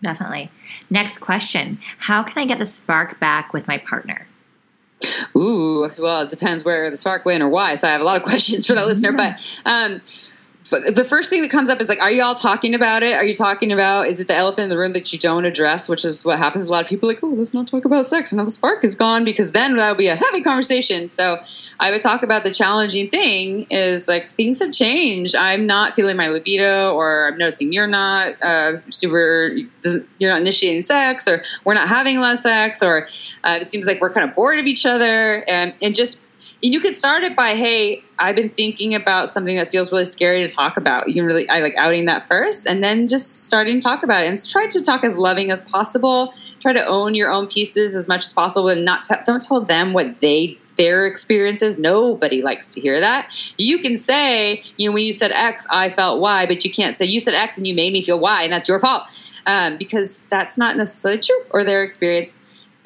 [0.02, 0.50] Definitely.
[0.90, 4.25] Next question How can I get the spark back with my partner?
[5.36, 7.74] Ooh, well, it depends where the spark went or why.
[7.74, 9.12] So I have a lot of questions for that listener.
[9.12, 10.01] But um,
[10.70, 13.14] the first thing that comes up is like, are you all talking about it?
[13.14, 15.88] Are you talking about is it the elephant in the room that you don't address,
[15.88, 16.64] which is what happens.
[16.64, 18.94] A lot of people like, oh, let's not talk about sex, and the spark is
[18.94, 21.08] gone because then that would be a heavy conversation.
[21.08, 21.38] So
[21.78, 25.36] I would talk about the challenging thing is like things have changed.
[25.36, 29.56] I'm not feeling my libido, or I'm noticing you're not uh, super,
[30.18, 33.06] you're not initiating sex, or we're not having less sex, or
[33.44, 36.20] uh, it seems like we're kind of bored of each other, and and just
[36.62, 40.46] you could start it by, hey, I've been thinking about something that feels really scary
[40.46, 41.09] to talk about.
[41.09, 44.24] You can really, I like outing that first, and then just starting to talk about
[44.24, 46.32] it, and try to talk as loving as possible.
[46.61, 49.61] Try to own your own pieces as much as possible, and not t- don't tell
[49.61, 51.78] them what they their experiences.
[51.78, 53.32] Nobody likes to hear that.
[53.57, 56.94] You can say, you know, when you said X, I felt Y, but you can't
[56.94, 59.04] say you said X and you made me feel Y, and that's your fault.
[59.46, 62.34] Um, because that's not necessarily true or their experience.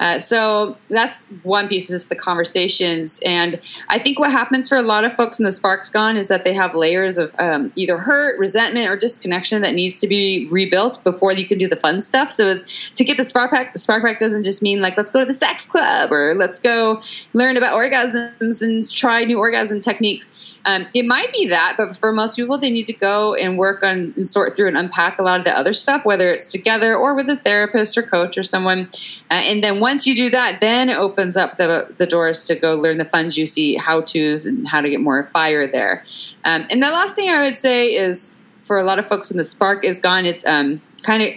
[0.01, 3.21] Uh, so that's one piece is the conversations.
[3.23, 6.27] And I think what happens for a lot of folks when the spark's gone is
[6.27, 10.47] that they have layers of um, either hurt, resentment, or disconnection that needs to be
[10.49, 12.31] rebuilt before you can do the fun stuff.
[12.31, 12.55] So
[12.95, 15.25] to get the spark back, the spark back doesn't just mean like, let's go to
[15.25, 16.99] the sex club or let's go
[17.33, 20.29] learn about orgasms and try new orgasm techniques
[20.65, 23.83] um, it might be that, but for most people, they need to go and work
[23.83, 26.95] on and sort through and unpack a lot of the other stuff, whether it's together
[26.95, 28.89] or with a therapist or coach or someone.
[29.29, 32.55] Uh, and then once you do that, then it opens up the, the doors to
[32.55, 36.03] go learn the fun, juicy how to's and how to get more fire there.
[36.43, 39.37] Um, and the last thing I would say is for a lot of folks, when
[39.37, 41.29] the spark is gone, it's um, kind of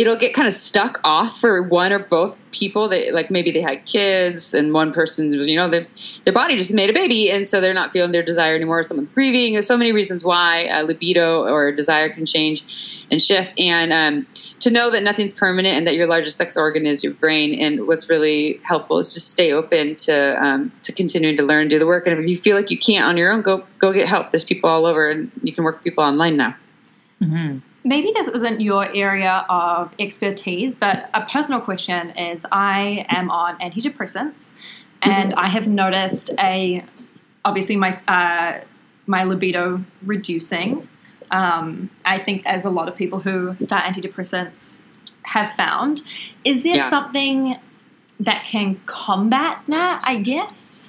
[0.00, 3.60] it'll get kind of stuck off for one or both people that like maybe they
[3.60, 5.86] had kids and one person you know their,
[6.24, 8.82] their body just made a baby and so they're not feeling their desire anymore.
[8.82, 9.52] Someone's grieving.
[9.52, 13.52] There's so many reasons why uh, libido or desire can change and shift.
[13.60, 14.26] And um,
[14.60, 17.86] to know that nothing's permanent and that your largest sex organ is your brain and
[17.86, 21.86] what's really helpful is just stay open to um, to continuing to learn do the
[21.86, 22.06] work.
[22.06, 24.30] And if you feel like you can't on your own go go get help.
[24.30, 26.56] There's people all over and you can work with people online now.
[27.20, 33.30] Mm-hmm maybe this isn't your area of expertise, but a personal question is I am
[33.30, 34.52] on antidepressants
[35.02, 36.84] and I have noticed a
[37.44, 38.60] obviously my uh,
[39.06, 40.88] my libido reducing.
[41.30, 44.78] Um, I think as a lot of people who start antidepressants
[45.22, 46.02] have found.
[46.44, 46.90] Is there yeah.
[46.90, 47.56] something
[48.18, 50.00] that can combat that?
[50.04, 50.79] I guess.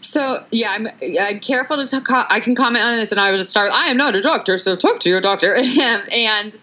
[0.00, 0.88] So yeah, I'm,
[1.20, 2.26] I'm careful to talk.
[2.30, 3.70] I can comment on this, and I will just start.
[3.72, 5.54] I am not a doctor, so talk to your doctor.
[6.12, 6.58] and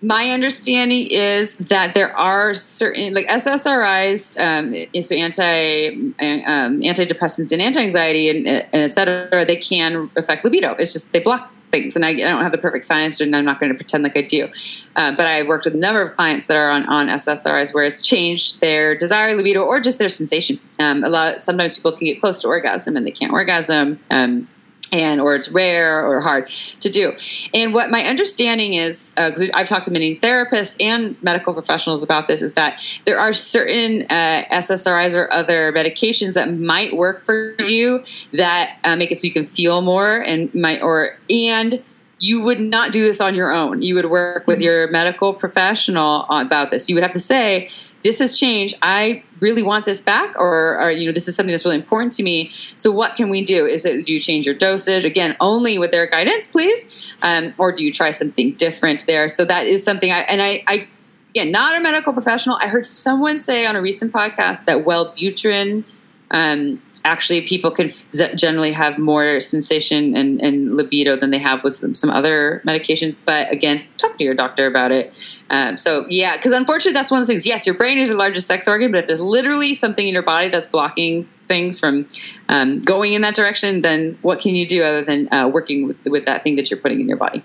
[0.00, 7.60] my understanding is that there are certain like SSRIs, um, so anti um, antidepressants and
[7.60, 9.44] anti anxiety and, and et cetera.
[9.44, 10.74] They can affect libido.
[10.78, 13.44] It's just they block things, and I, I, don't have the perfect science, and I'm
[13.44, 14.48] not going to pretend like I do.
[14.96, 17.84] Uh, but I've worked with a number of clients that are on, on SSRIs where
[17.84, 20.58] it's changed their desire, libido, or just their sensation.
[20.78, 21.42] Um, a lot.
[21.42, 24.00] Sometimes people can get close to orgasm and they can't orgasm.
[24.10, 24.48] Um,
[24.92, 26.48] and or it's rare or hard
[26.80, 27.12] to do.
[27.54, 32.28] And what my understanding is, uh, I've talked to many therapists and medical professionals about
[32.28, 37.60] this, is that there are certain uh, SSRIs or other medications that might work for
[37.60, 41.82] you that uh, make it so you can feel more and might or and
[42.20, 43.82] you would not do this on your own.
[43.82, 44.64] You would work with mm-hmm.
[44.64, 46.88] your medical professional about this.
[46.88, 47.70] You would have to say,
[48.02, 48.76] this has changed.
[48.82, 52.12] I really want this back, or, or, you know, this is something that's really important
[52.14, 52.50] to me.
[52.76, 53.66] So, what can we do?
[53.66, 56.86] Is it do you change your dosage again, only with their guidance, please,
[57.22, 59.28] um, or do you try something different there?
[59.28, 60.88] So that is something I and I, I
[61.30, 62.56] again, not a medical professional.
[62.60, 65.84] I heard someone say on a recent podcast that Wellbutrin
[66.30, 67.88] um, actually people can
[68.36, 73.18] generally have more sensation and, and, libido than they have with some, some, other medications
[73.24, 75.12] but again talk to your doctor about it.
[75.50, 77.46] Um, so yeah because unfortunately that's one of the things.
[77.46, 80.22] Yes your brain is your largest sex organ but if there's literally something in your
[80.22, 82.06] body that's blocking things from
[82.50, 86.04] um, going in that direction then what can you do other than uh, working with,
[86.04, 87.42] with that thing that you're putting in your body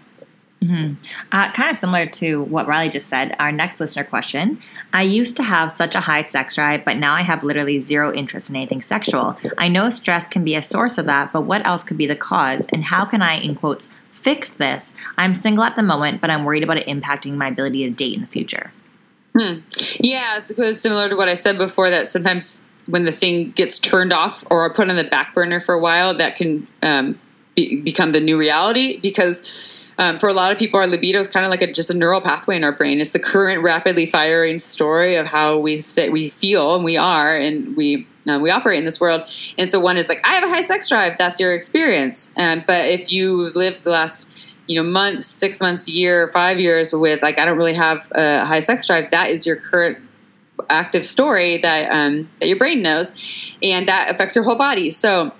[0.63, 0.93] Mm-hmm.
[1.31, 4.61] Uh, kind of similar to what Riley just said, our next listener question.
[4.93, 8.13] I used to have such a high sex drive, but now I have literally zero
[8.13, 9.37] interest in anything sexual.
[9.57, 12.15] I know stress can be a source of that, but what else could be the
[12.15, 12.65] cause?
[12.69, 14.93] And how can I, in quotes, fix this?
[15.17, 18.15] I'm single at the moment, but I'm worried about it impacting my ability to date
[18.15, 18.71] in the future.
[19.37, 19.59] Hmm.
[19.99, 24.13] Yeah, it's similar to what I said before that sometimes when the thing gets turned
[24.13, 27.19] off or put on the back burner for a while, that can um,
[27.55, 29.41] be, become the new reality because
[29.97, 31.93] um, for a lot of people, our libido is kind of like a, just a
[31.93, 32.99] neural pathway in our brain.
[32.99, 37.35] It's the current rapidly firing story of how we say, we feel and we are
[37.35, 39.21] and we uh, we operate in this world.
[39.57, 41.17] And so one is like, I have a high sex drive.
[41.17, 42.31] That's your experience.
[42.37, 44.27] Um, but if you lived the last
[44.67, 48.45] you know months, six months, year, five years with like I don't really have a
[48.45, 49.97] high sex drive, that is your current
[50.69, 53.11] active story that um, that your brain knows,
[53.61, 54.89] and that affects your whole body.
[54.89, 55.33] So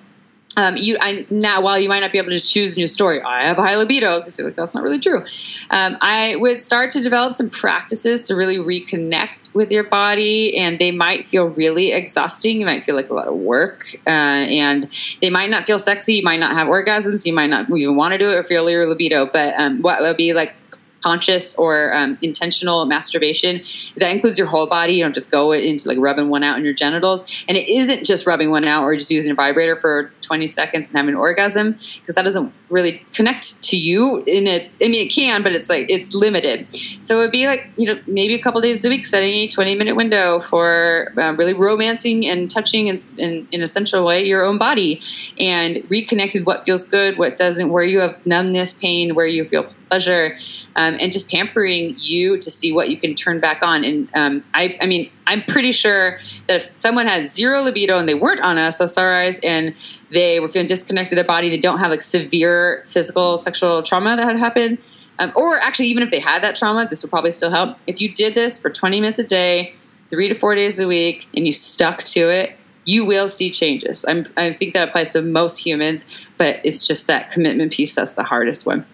[0.57, 2.87] um, you I, now while you might not be able to just choose a new
[2.87, 5.23] story i have a high libido because like that's not really true.
[5.69, 10.79] Um, i would start to develop some practices to really reconnect with your body and
[10.79, 12.59] they might feel really exhausting.
[12.59, 14.89] You might feel like a lot of work uh, and
[15.21, 16.15] they might not feel sexy.
[16.15, 17.25] You might not have orgasms.
[17.25, 19.25] You might not even want to do it or feel your libido.
[19.25, 20.55] But um, what would be like
[21.03, 23.61] conscious or um, intentional masturbation
[23.97, 24.93] that includes your whole body.
[24.93, 27.23] You don't just go into like rubbing one out in your genitals.
[27.47, 30.89] And it isn't just rubbing one out or just using a vibrator for 20 seconds
[30.89, 34.71] and having an orgasm because that doesn't really connect to you in it.
[34.81, 36.67] I mean it can but it's like it's limited.
[37.01, 39.47] So it would be like you know maybe a couple days a week setting a
[39.47, 44.25] 20 minute window for uh, really romancing and touching in, in, in a central way
[44.25, 45.01] your own body
[45.39, 49.65] and reconnecting what feels good what doesn't where you have numbness pain where you feel
[49.89, 50.35] pleasure
[50.75, 53.83] um, and just pampering you to see what you can turn back on.
[53.83, 58.07] And um, I, I mean I'm pretty sure that if someone had zero libido and
[58.07, 59.75] they weren't on SSRIs and
[60.11, 64.15] they were feeling disconnected to their body, they don't have like severe physical sexual trauma
[64.15, 64.77] that had happened,
[65.19, 67.77] um, or actually even if they had that trauma, this would probably still help.
[67.87, 69.75] If you did this for 20 minutes a day,
[70.09, 74.03] three to four days a week, and you stuck to it, you will see changes.
[74.07, 76.05] I'm, I think that applies to most humans,
[76.37, 78.85] but it's just that commitment piece that's the hardest one.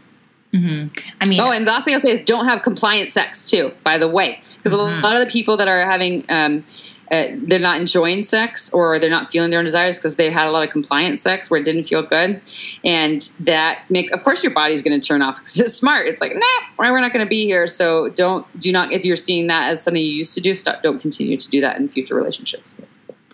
[0.54, 1.00] Mm-hmm.
[1.22, 3.72] I mean, oh, and the last thing I'll say is don't have compliant sex too.
[3.84, 5.00] By the way, because mm-hmm.
[5.00, 6.64] a lot of the people that are having, um,
[7.12, 10.48] uh, they're not enjoying sex or they're not feeling their own desires because they've had
[10.48, 12.42] a lot of compliant sex where it didn't feel good,
[12.84, 14.12] and that makes.
[14.12, 16.08] Of course, your body's going to turn off because it's smart.
[16.08, 16.46] It's like, nah,
[16.78, 17.68] we're not going to be here.
[17.68, 20.82] So don't do not if you're seeing that as something you used to do, stop,
[20.82, 22.74] don't continue to do that in future relationships.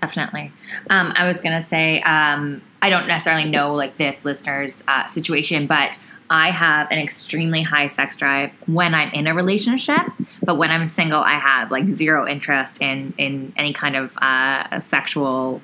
[0.01, 0.51] Definitely.
[0.89, 5.07] Um, I was going to say um, I don't necessarily know like this listener's uh,
[5.07, 5.97] situation, but
[6.29, 10.01] I have an extremely high sex drive when I'm in a relationship,
[10.41, 14.79] but when I'm single, I have like zero interest in in any kind of uh,
[14.79, 15.61] sexual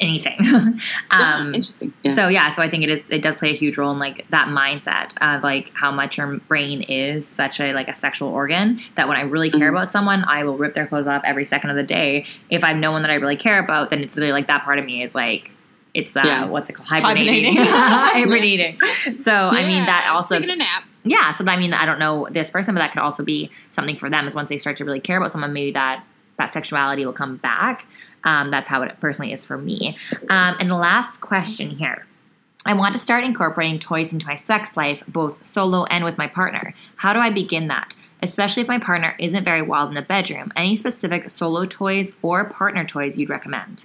[0.00, 0.38] anything.
[1.10, 1.92] um, interesting.
[2.02, 2.14] Yeah.
[2.14, 3.02] So yeah, so I think it is.
[3.08, 6.38] It does play a huge role in like that mindset of like how much your
[6.38, 9.76] brain is such a like a sexual organ that when I really care mm-hmm.
[9.76, 12.26] about someone, I will rip their clothes off every second of the day.
[12.50, 14.78] If I've no one that I really care about, then it's really like that part
[14.78, 15.50] of me is like
[15.96, 16.44] it's uh, yeah.
[16.44, 16.88] what's it called?
[16.88, 17.56] Hibernating.
[17.56, 18.78] Hibernating.
[19.22, 20.84] So yeah, I mean that also taking a nap.
[21.04, 21.32] Yeah.
[21.32, 24.10] So I mean I don't know this person, but that could also be something for
[24.10, 24.26] them.
[24.28, 26.04] Is once they start to really care about someone, maybe that
[26.38, 27.86] that sexuality will come back.
[28.24, 29.96] Um, that's how it personally is for me.
[30.30, 32.06] Um, and the last question here.
[32.66, 36.26] I want to start incorporating toys into my sex life, both solo and with my
[36.26, 36.74] partner.
[36.96, 37.94] How do I begin that?
[38.22, 40.52] Especially if my partner isn't very wild in the bedroom.
[40.56, 43.84] Any specific solo toys or partner toys you'd recommend?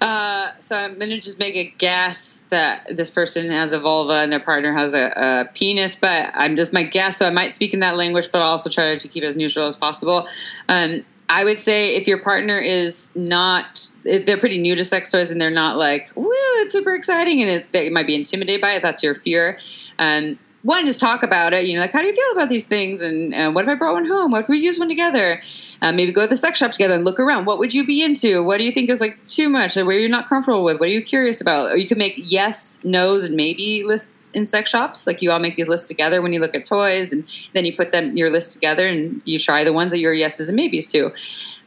[0.00, 4.32] Uh, so I'm gonna just make a guess that this person has a vulva and
[4.32, 7.72] their partner has a, a penis, but I'm just my guess, so I might speak
[7.72, 10.28] in that language, but I'll also try to keep it as neutral as possible.
[10.68, 15.30] Um, I would say if your partner is not, they're pretty new to sex toys
[15.30, 16.30] and they're not like, woo,
[16.60, 18.82] it's super exciting, and they might be intimidated by it.
[18.82, 19.58] That's your fear.
[19.98, 22.66] Um, one is talk about it you know like how do you feel about these
[22.66, 23.00] things?
[23.00, 24.32] And uh, what if i brought one home?
[24.32, 25.40] What if we use one together?
[25.80, 27.44] Uh, maybe go to the sex shop together and look around.
[27.44, 28.42] What would you be into?
[28.42, 29.76] What do you think is like too much?
[29.76, 30.80] What are you're not comfortable with?
[30.80, 31.70] What are you curious about?
[31.70, 35.06] Or you can make yes no's and maybe lists in sex shops.
[35.06, 37.76] Like you all make these lists together when you look at toys and then you
[37.76, 40.90] put them your list together and you try the ones that your yeses and maybes
[40.92, 41.12] to.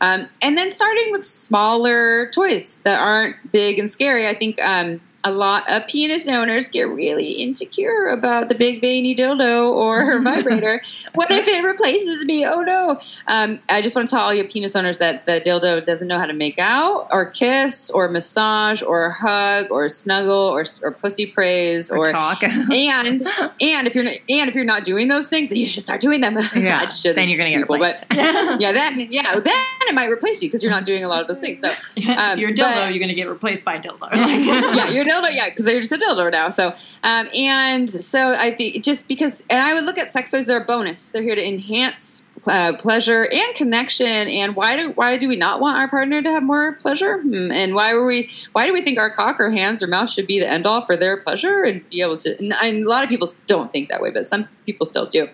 [0.01, 5.01] Um, and then starting with smaller toys that aren't big and scary i think um,
[5.27, 10.21] a lot of penis owners get really insecure about the big veiny dildo or her
[10.29, 10.81] vibrator.
[11.13, 12.45] what if it replaces me?
[12.45, 12.99] Oh no!
[13.27, 16.17] Um, I just want to tell all you penis owners that the dildo doesn't know
[16.17, 21.25] how to make out or kiss or massage or hug or snuggle or, or pussy
[21.25, 22.43] praise or, Or talk.
[22.43, 25.83] and and if you're not, and if you're not doing those things, then you should
[25.83, 26.37] start doing them.
[26.55, 28.05] Yeah, then you're gonna get people, replaced.
[28.09, 28.17] But
[28.61, 29.53] yeah, then yeah, then
[29.87, 31.59] it might replace you because you're not doing a lot of those things.
[31.59, 34.09] So if Um, you're dildo, but- you're going to get replaced by a dildo.
[34.13, 36.49] yeah, you're a dildo, yeah, because they're just a dildo now.
[36.49, 40.45] So, um, and so I think just because, and I would look at sex toys;
[40.45, 41.11] they're a bonus.
[41.11, 44.05] They're here to enhance uh, pleasure and connection.
[44.07, 47.21] And why do why do we not want our partner to have more pleasure?
[47.21, 48.29] Hmm, And why were we?
[48.53, 50.85] Why do we think our cock or hands or mouth should be the end all
[50.85, 52.37] for their pleasure and be able to?
[52.37, 55.27] And, and a lot of people don't think that way, but some people still do.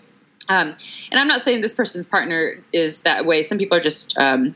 [0.49, 0.75] Um,
[1.11, 3.43] and I'm not saying this person's partner is that way.
[3.43, 4.55] Some people are just um,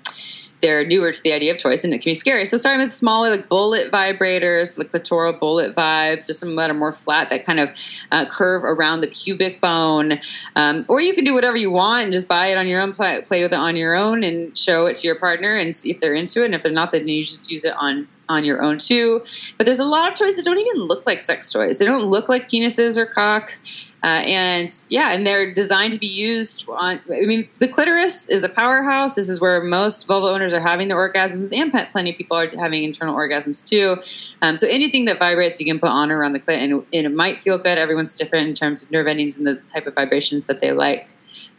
[0.62, 2.46] they're newer to the idea of toys and it can be scary.
[2.46, 6.74] So starting with smaller like bullet vibrators, like clitoral bullet vibes, there's some that are
[6.74, 7.70] more flat that kind of
[8.12, 10.20] uh, curve around the pubic bone.
[10.56, 12.92] Um, or you can do whatever you want and just buy it on your own,
[12.94, 15.92] play, play with it on your own and show it to your partner and see
[15.92, 16.46] if they're into it.
[16.46, 19.24] And if they're not, then you just use it on on your own too.
[19.58, 21.78] But there's a lot of toys that don't even look like sex toys.
[21.78, 23.62] They don't look like penises or cocks.
[24.04, 27.02] Uh, and yeah, and they're designed to be used on.
[27.12, 29.16] I mean, the clitoris is a powerhouse.
[29.16, 32.48] This is where most vulva owners are having their orgasms, and plenty of people are
[32.58, 33.98] having internal orgasms too.
[34.42, 37.06] Um, so anything that vibrates, you can put on or around the clit, and, and
[37.08, 37.78] it might feel good.
[37.78, 41.10] Everyone's different in terms of nerve endings and the type of vibrations that they like.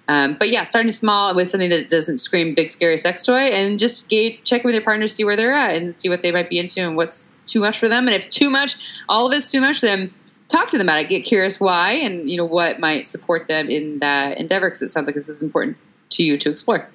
[0.07, 3.79] Um, but yeah, starting small with something that doesn't scream big scary sex toy, and
[3.79, 6.49] just gauge, check with your partner, see where they're at, and see what they might
[6.49, 8.07] be into and what's too much for them.
[8.07, 8.77] And if it's too much,
[9.09, 10.15] all of it's too much, then
[10.49, 11.09] talk to them about it.
[11.09, 14.69] Get curious why, and you know what might support them in that endeavor.
[14.69, 15.77] Because it sounds like this is important
[16.11, 16.89] to you to explore.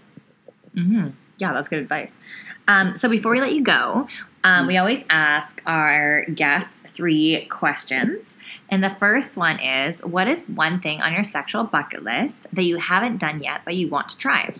[0.73, 2.17] hmm Yeah, that's good advice.
[2.67, 4.07] Um, so before we let you go,
[4.43, 8.37] um, we always ask our guests three questions.
[8.69, 12.63] And the first one is What is one thing on your sexual bucket list that
[12.63, 14.53] you haven't done yet but you want to try?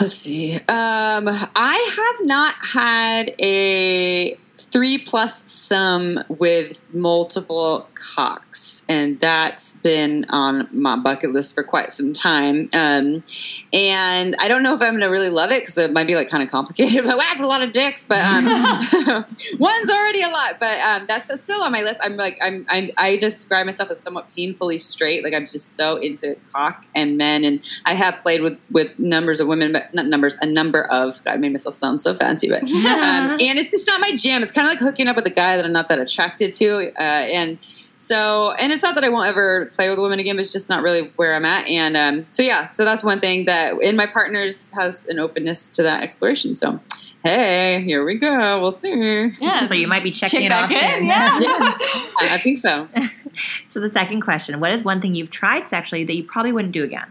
[0.00, 0.54] Let's see.
[0.54, 4.38] Um, I have not had a
[4.70, 11.92] three plus some with multiple cocks, and that's been on my bucket list for quite
[11.92, 12.68] some time.
[12.74, 13.24] Um,
[13.72, 16.14] and I don't know if I'm going to really love it because it might be
[16.14, 17.04] like kind of complicated.
[17.06, 18.44] like, wow, that's a lot of dicks, but um,
[19.58, 20.60] one's already a lot.
[20.60, 22.00] But um, that's still on my list.
[22.02, 25.24] I'm like, I'm, I'm, I describe myself as somewhat painfully straight.
[25.24, 29.40] Like I'm just so into cock and men, and I have played with with numbers
[29.40, 31.20] of women, but not numbers, a number of.
[31.26, 34.42] I made myself sound so fancy, but um, and it's just not my jam.
[34.42, 36.92] It's kind of like hooking up with a guy that I'm not that attracted to,
[36.98, 37.58] uh, and
[37.96, 40.52] so and it's not that I won't ever play with a woman again, but it's
[40.52, 41.68] just not really where I'm at.
[41.68, 45.66] And um, so yeah, so that's one thing that, in my partner's has an openness
[45.66, 46.56] to that exploration.
[46.56, 46.80] So
[47.22, 48.60] hey, here we go.
[48.60, 49.30] We'll see.
[49.40, 49.66] yeah.
[49.66, 51.06] So you might be checking check it back off in.
[51.06, 51.38] Yeah.
[52.20, 52.88] Yeah, I think so.
[53.68, 56.72] So the second question What is one thing you've tried sexually that you probably wouldn't
[56.72, 57.08] do again?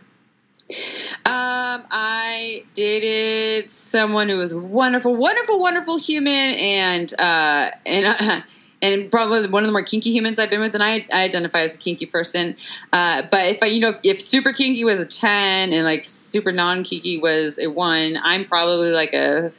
[0.70, 8.42] Um, I dated someone who was wonderful, wonderful, wonderful human, and uh, and uh,
[8.82, 11.62] and probably one of the more kinky humans I've been with, and I, I identify
[11.62, 12.56] as a kinky person.
[12.92, 16.04] Uh, but if I, you know, if, if super kinky was a ten and like
[16.06, 19.52] super non kinky was a one, I'm probably like a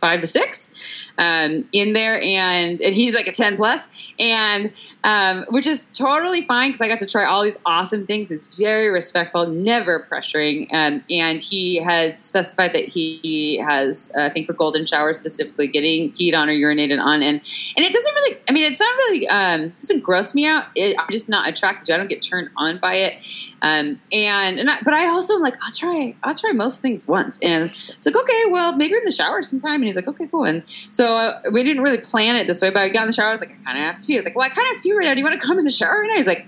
[0.00, 0.70] five to six
[1.18, 4.70] um, in there, and and he's like a ten plus, and
[5.04, 8.28] um, which is totally fine because I got to try all these awesome things.
[8.28, 14.30] He's very respectful, never pressuring, um, and he had specified that he has, uh, I
[14.30, 17.40] think, for golden shower specifically, getting peed on or urinated on, and
[17.76, 20.66] and it doesn't really, I mean, it's not really, um, it doesn't gross me out.
[20.74, 21.92] It, I'm just not attracted to.
[21.92, 21.94] it.
[21.94, 23.22] I don't get turned on by it,
[23.62, 27.06] um, and and I, but I also am like, I'll try, I'll try most things
[27.06, 30.26] once, and it's like, okay, well, maybe in the shower sometime, and he's like, okay,
[30.26, 33.08] cool, and so uh, we didn't really plan it this way, but I got in
[33.08, 34.14] the shower, I was like, I kind of have to pee.
[34.14, 35.14] I was like, well, I kind of have to pee right now.
[35.14, 36.16] Do you want to come in the shower right now?
[36.16, 36.46] He's like,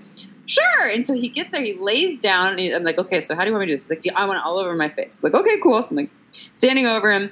[0.49, 0.87] sure.
[0.87, 3.41] And so he gets there, he lays down, and he, I'm like, okay, so how
[3.41, 3.89] do you want me to do this?
[3.89, 5.19] He's like, I want it all over my face.
[5.19, 5.81] I'm like, okay, cool.
[5.81, 6.11] So I'm like
[6.53, 7.31] standing over him,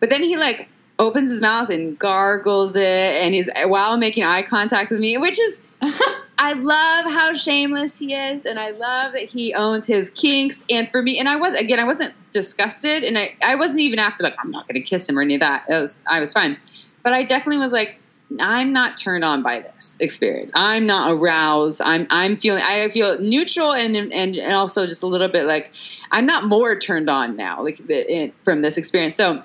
[0.00, 0.68] but then he like
[0.98, 5.38] opens his mouth and gargles it, and he's while making eye contact with me, which
[5.40, 5.60] is.
[6.38, 10.64] I love how shameless he is, and I love that he owns his kinks.
[10.68, 13.98] And for me, and I was again, I wasn't disgusted, and I, I wasn't even
[13.98, 15.64] after like I'm not going to kiss him or any of that.
[15.66, 16.58] It was I was fine,
[17.02, 17.98] but I definitely was like,
[18.40, 20.50] I'm not turned on by this experience.
[20.54, 21.80] I'm not aroused.
[21.80, 25.70] I'm I'm feeling I feel neutral and and and also just a little bit like
[26.10, 29.14] I'm not more turned on now like the, it, from this experience.
[29.14, 29.42] So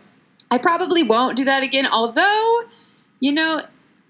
[0.50, 1.88] I probably won't do that again.
[1.88, 2.64] Although,
[3.20, 3.64] you know,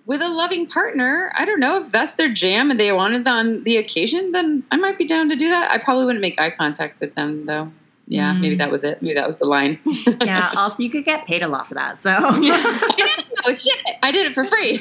[0.06, 3.64] with a loving partner, I don't know if that's their jam and they wanted on
[3.64, 5.72] the occasion, then I might be down to do that.
[5.72, 7.72] I probably wouldn't make eye contact with them though.
[8.12, 8.42] Yeah, mm.
[8.42, 9.02] maybe that was it.
[9.02, 9.80] Maybe that was the line.
[10.22, 10.52] yeah.
[10.62, 11.98] Also, you could get paid a lot for that.
[11.98, 12.14] So.
[12.20, 13.80] oh shit!
[14.04, 14.74] I did it for free.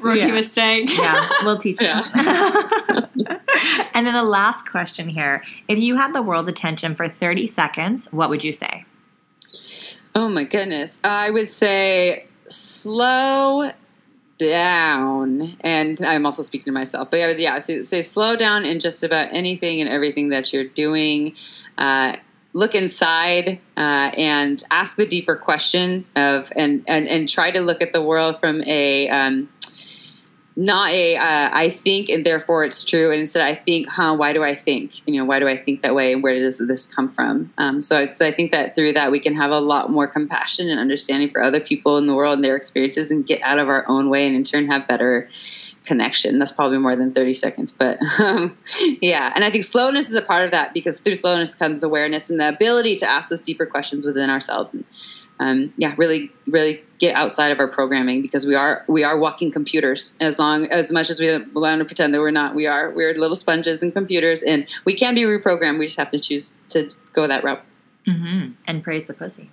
[0.00, 0.32] Rookie yeah.
[0.32, 0.88] mistake.
[0.88, 1.88] Yeah, we'll teach you.
[1.88, 2.06] and
[4.06, 8.30] then the last question here: If you had the world's attention for thirty seconds, what
[8.30, 8.86] would you say?
[10.14, 10.98] Oh my goodness!
[11.04, 13.72] I would say slow
[14.38, 15.56] down.
[15.60, 17.10] And i'm also speaking to myself.
[17.10, 21.34] But yeah, so say slow down in just about anything and everything that you're doing.
[21.76, 22.16] Uh,
[22.54, 27.82] look inside uh, and ask the deeper question of and, and and try to look
[27.82, 29.48] at the world from a um,
[30.58, 34.16] not a uh, I think and therefore it's true, and instead I think, huh?
[34.16, 35.06] Why do I think?
[35.06, 37.52] You know, why do I think that way, and where does this come from?
[37.58, 40.80] Um, so I think that through that we can have a lot more compassion and
[40.80, 43.88] understanding for other people in the world and their experiences, and get out of our
[43.88, 45.28] own way, and in turn have better
[45.84, 46.40] connection.
[46.40, 48.58] That's probably more than 30 seconds, but um,
[49.00, 49.32] yeah.
[49.36, 52.40] And I think slowness is a part of that because through slowness comes awareness and
[52.40, 54.74] the ability to ask those deeper questions within ourselves.
[54.74, 54.84] And
[55.40, 59.50] um, yeah, really, really get outside of our programming because we are we are walking
[59.50, 60.14] computers.
[60.20, 62.90] As long as much as we want to pretend that we're not, we are.
[62.90, 65.78] We're little sponges and computers, and we can be reprogrammed.
[65.78, 67.62] We just have to choose to go that route.
[68.06, 68.52] Mm-hmm.
[68.66, 69.50] And praise the pussy.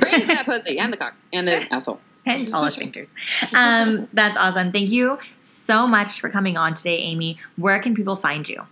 [0.00, 3.08] praise that pussy and the cock and the asshole and all the sphincters.
[3.54, 4.72] Um, that's awesome.
[4.72, 7.38] Thank you so much for coming on today, Amy.
[7.56, 8.62] Where can people find you?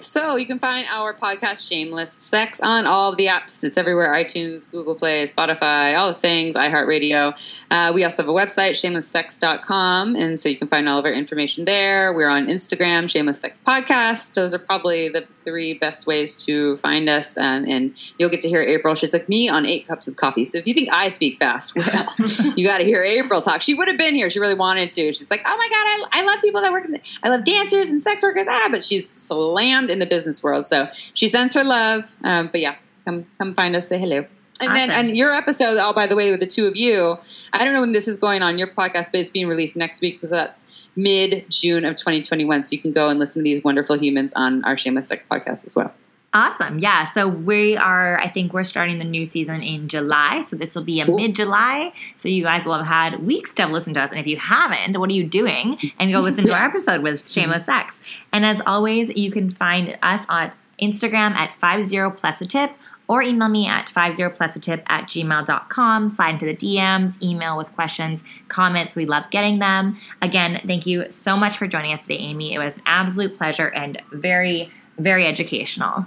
[0.00, 3.64] So you can find our podcast Shameless Sex on all of the apps.
[3.64, 7.36] It's everywhere: iTunes, Google Play, Spotify, all the things, iHeartRadio.
[7.70, 11.12] Uh, we also have a website, shamelesssex.com, and so you can find all of our
[11.12, 12.12] information there.
[12.12, 14.34] We're on Instagram, Shameless Sex Podcast.
[14.34, 18.48] Those are probably the three best ways to find us, um, and you'll get to
[18.48, 18.94] hear April.
[18.94, 20.44] She's like me on eight cups of coffee.
[20.44, 22.06] So if you think I speak fast, well,
[22.56, 23.62] you got to hear April talk.
[23.62, 24.30] She would have been here.
[24.30, 25.12] She really wanted to.
[25.12, 26.84] She's like, oh my god, I, I love people that work.
[26.84, 28.46] In the, I love dancers and sex workers.
[28.48, 29.10] Ah, but she's
[29.52, 30.66] slammed in the business world.
[30.66, 32.04] So she sends her love.
[32.24, 33.88] Um, but yeah, come come find us.
[33.88, 34.26] Say hello.
[34.60, 34.74] And awesome.
[34.74, 37.16] then, and your episode, oh, by the way, with the two of you,
[37.52, 40.00] I don't know when this is going on your podcast, but it's being released next
[40.00, 40.62] week because that's
[40.96, 42.64] mid June of 2021.
[42.64, 45.64] So you can go and listen to these wonderful humans on our Shameless Sex podcast
[45.64, 45.92] as well.
[46.34, 46.78] Awesome.
[46.78, 47.04] Yeah.
[47.04, 50.42] So we are, I think we're starting the new season in July.
[50.42, 51.16] So this will be a cool.
[51.16, 51.92] mid July.
[52.16, 54.10] So you guys will have had weeks to listen to us.
[54.10, 55.78] And if you haven't, what are you doing?
[55.98, 57.70] And go listen to our episode with Shameless mm-hmm.
[57.70, 57.96] Sex.
[58.32, 62.72] And as always, you can find us on Instagram at 50 plus a tip
[63.08, 66.08] or email me at 50 plus a tip at gmail.com.
[66.10, 68.94] Slide into the DMs, email with questions, comments.
[68.94, 69.98] We love getting them.
[70.20, 72.52] Again, thank you so much for joining us today, Amy.
[72.52, 76.04] It was an absolute pleasure and very, very educational.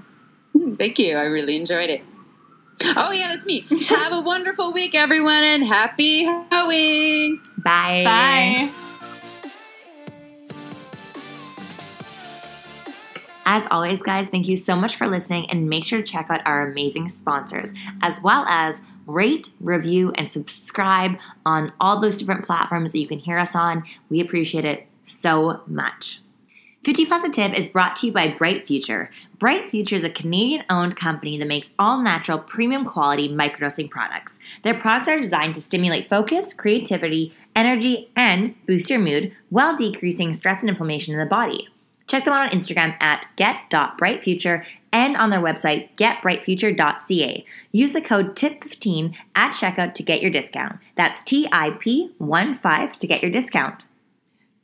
[0.61, 1.17] Hmm, thank you.
[1.17, 2.03] I really enjoyed it.
[2.95, 3.65] Oh, yeah, that's me.
[3.87, 7.41] Have a wonderful week, everyone, and happy hoeing.
[7.57, 8.03] Bye.
[8.03, 8.71] Bye.
[13.43, 16.41] As always, guys, thank you so much for listening and make sure to check out
[16.45, 22.91] our amazing sponsors as well as rate, review, and subscribe on all those different platforms
[22.91, 23.83] that you can hear us on.
[24.09, 26.21] We appreciate it so much.
[26.83, 29.11] 50 Plus a Tip is brought to you by Bright Future.
[29.37, 34.39] Bright Future is a Canadian owned company that makes all natural, premium quality microdosing products.
[34.63, 40.33] Their products are designed to stimulate focus, creativity, energy, and boost your mood while decreasing
[40.33, 41.69] stress and inflammation in the body.
[42.07, 47.45] Check them out on Instagram at get.brightfuture and on their website, getbrightfuture.ca.
[47.71, 50.79] Use the code TIP15 at checkout to get your discount.
[50.95, 53.83] That's TIP15 to get your discount.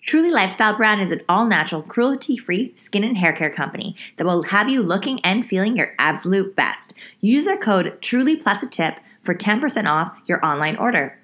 [0.08, 4.26] Truly Lifestyle Brand is an all natural, cruelty free skin and hair care company that
[4.26, 6.94] will have you looking and feeling your absolute best.
[7.20, 11.20] Use their code TRULY plus a tip for 10% off your online order.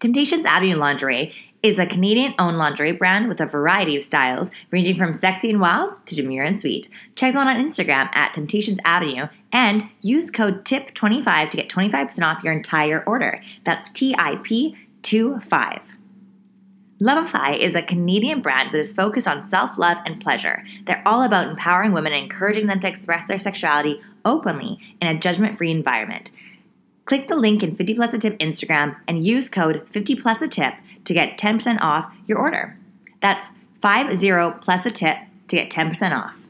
[0.00, 1.32] Temptations Avenue Lingerie
[1.62, 5.58] is a Canadian owned lingerie brand with a variety of styles, ranging from sexy and
[5.58, 6.90] wild to demure and sweet.
[7.14, 12.20] Check them out on Instagram at Temptations Avenue and use code TIP25 to get 25%
[12.22, 13.42] off your entire order.
[13.64, 15.80] That's TIP25.
[17.02, 20.62] Lovify is a Canadian brand that is focused on self love and pleasure.
[20.86, 25.18] They're all about empowering women and encouraging them to express their sexuality openly in a
[25.18, 26.30] judgment free environment.
[27.06, 30.48] Click the link in 50 plus a tip Instagram and use code 50 plus a
[30.48, 30.74] tip
[31.04, 32.78] to get 10% off your order.
[33.20, 33.48] That's
[33.80, 35.16] 50 plus a tip
[35.48, 36.41] to get 10% off.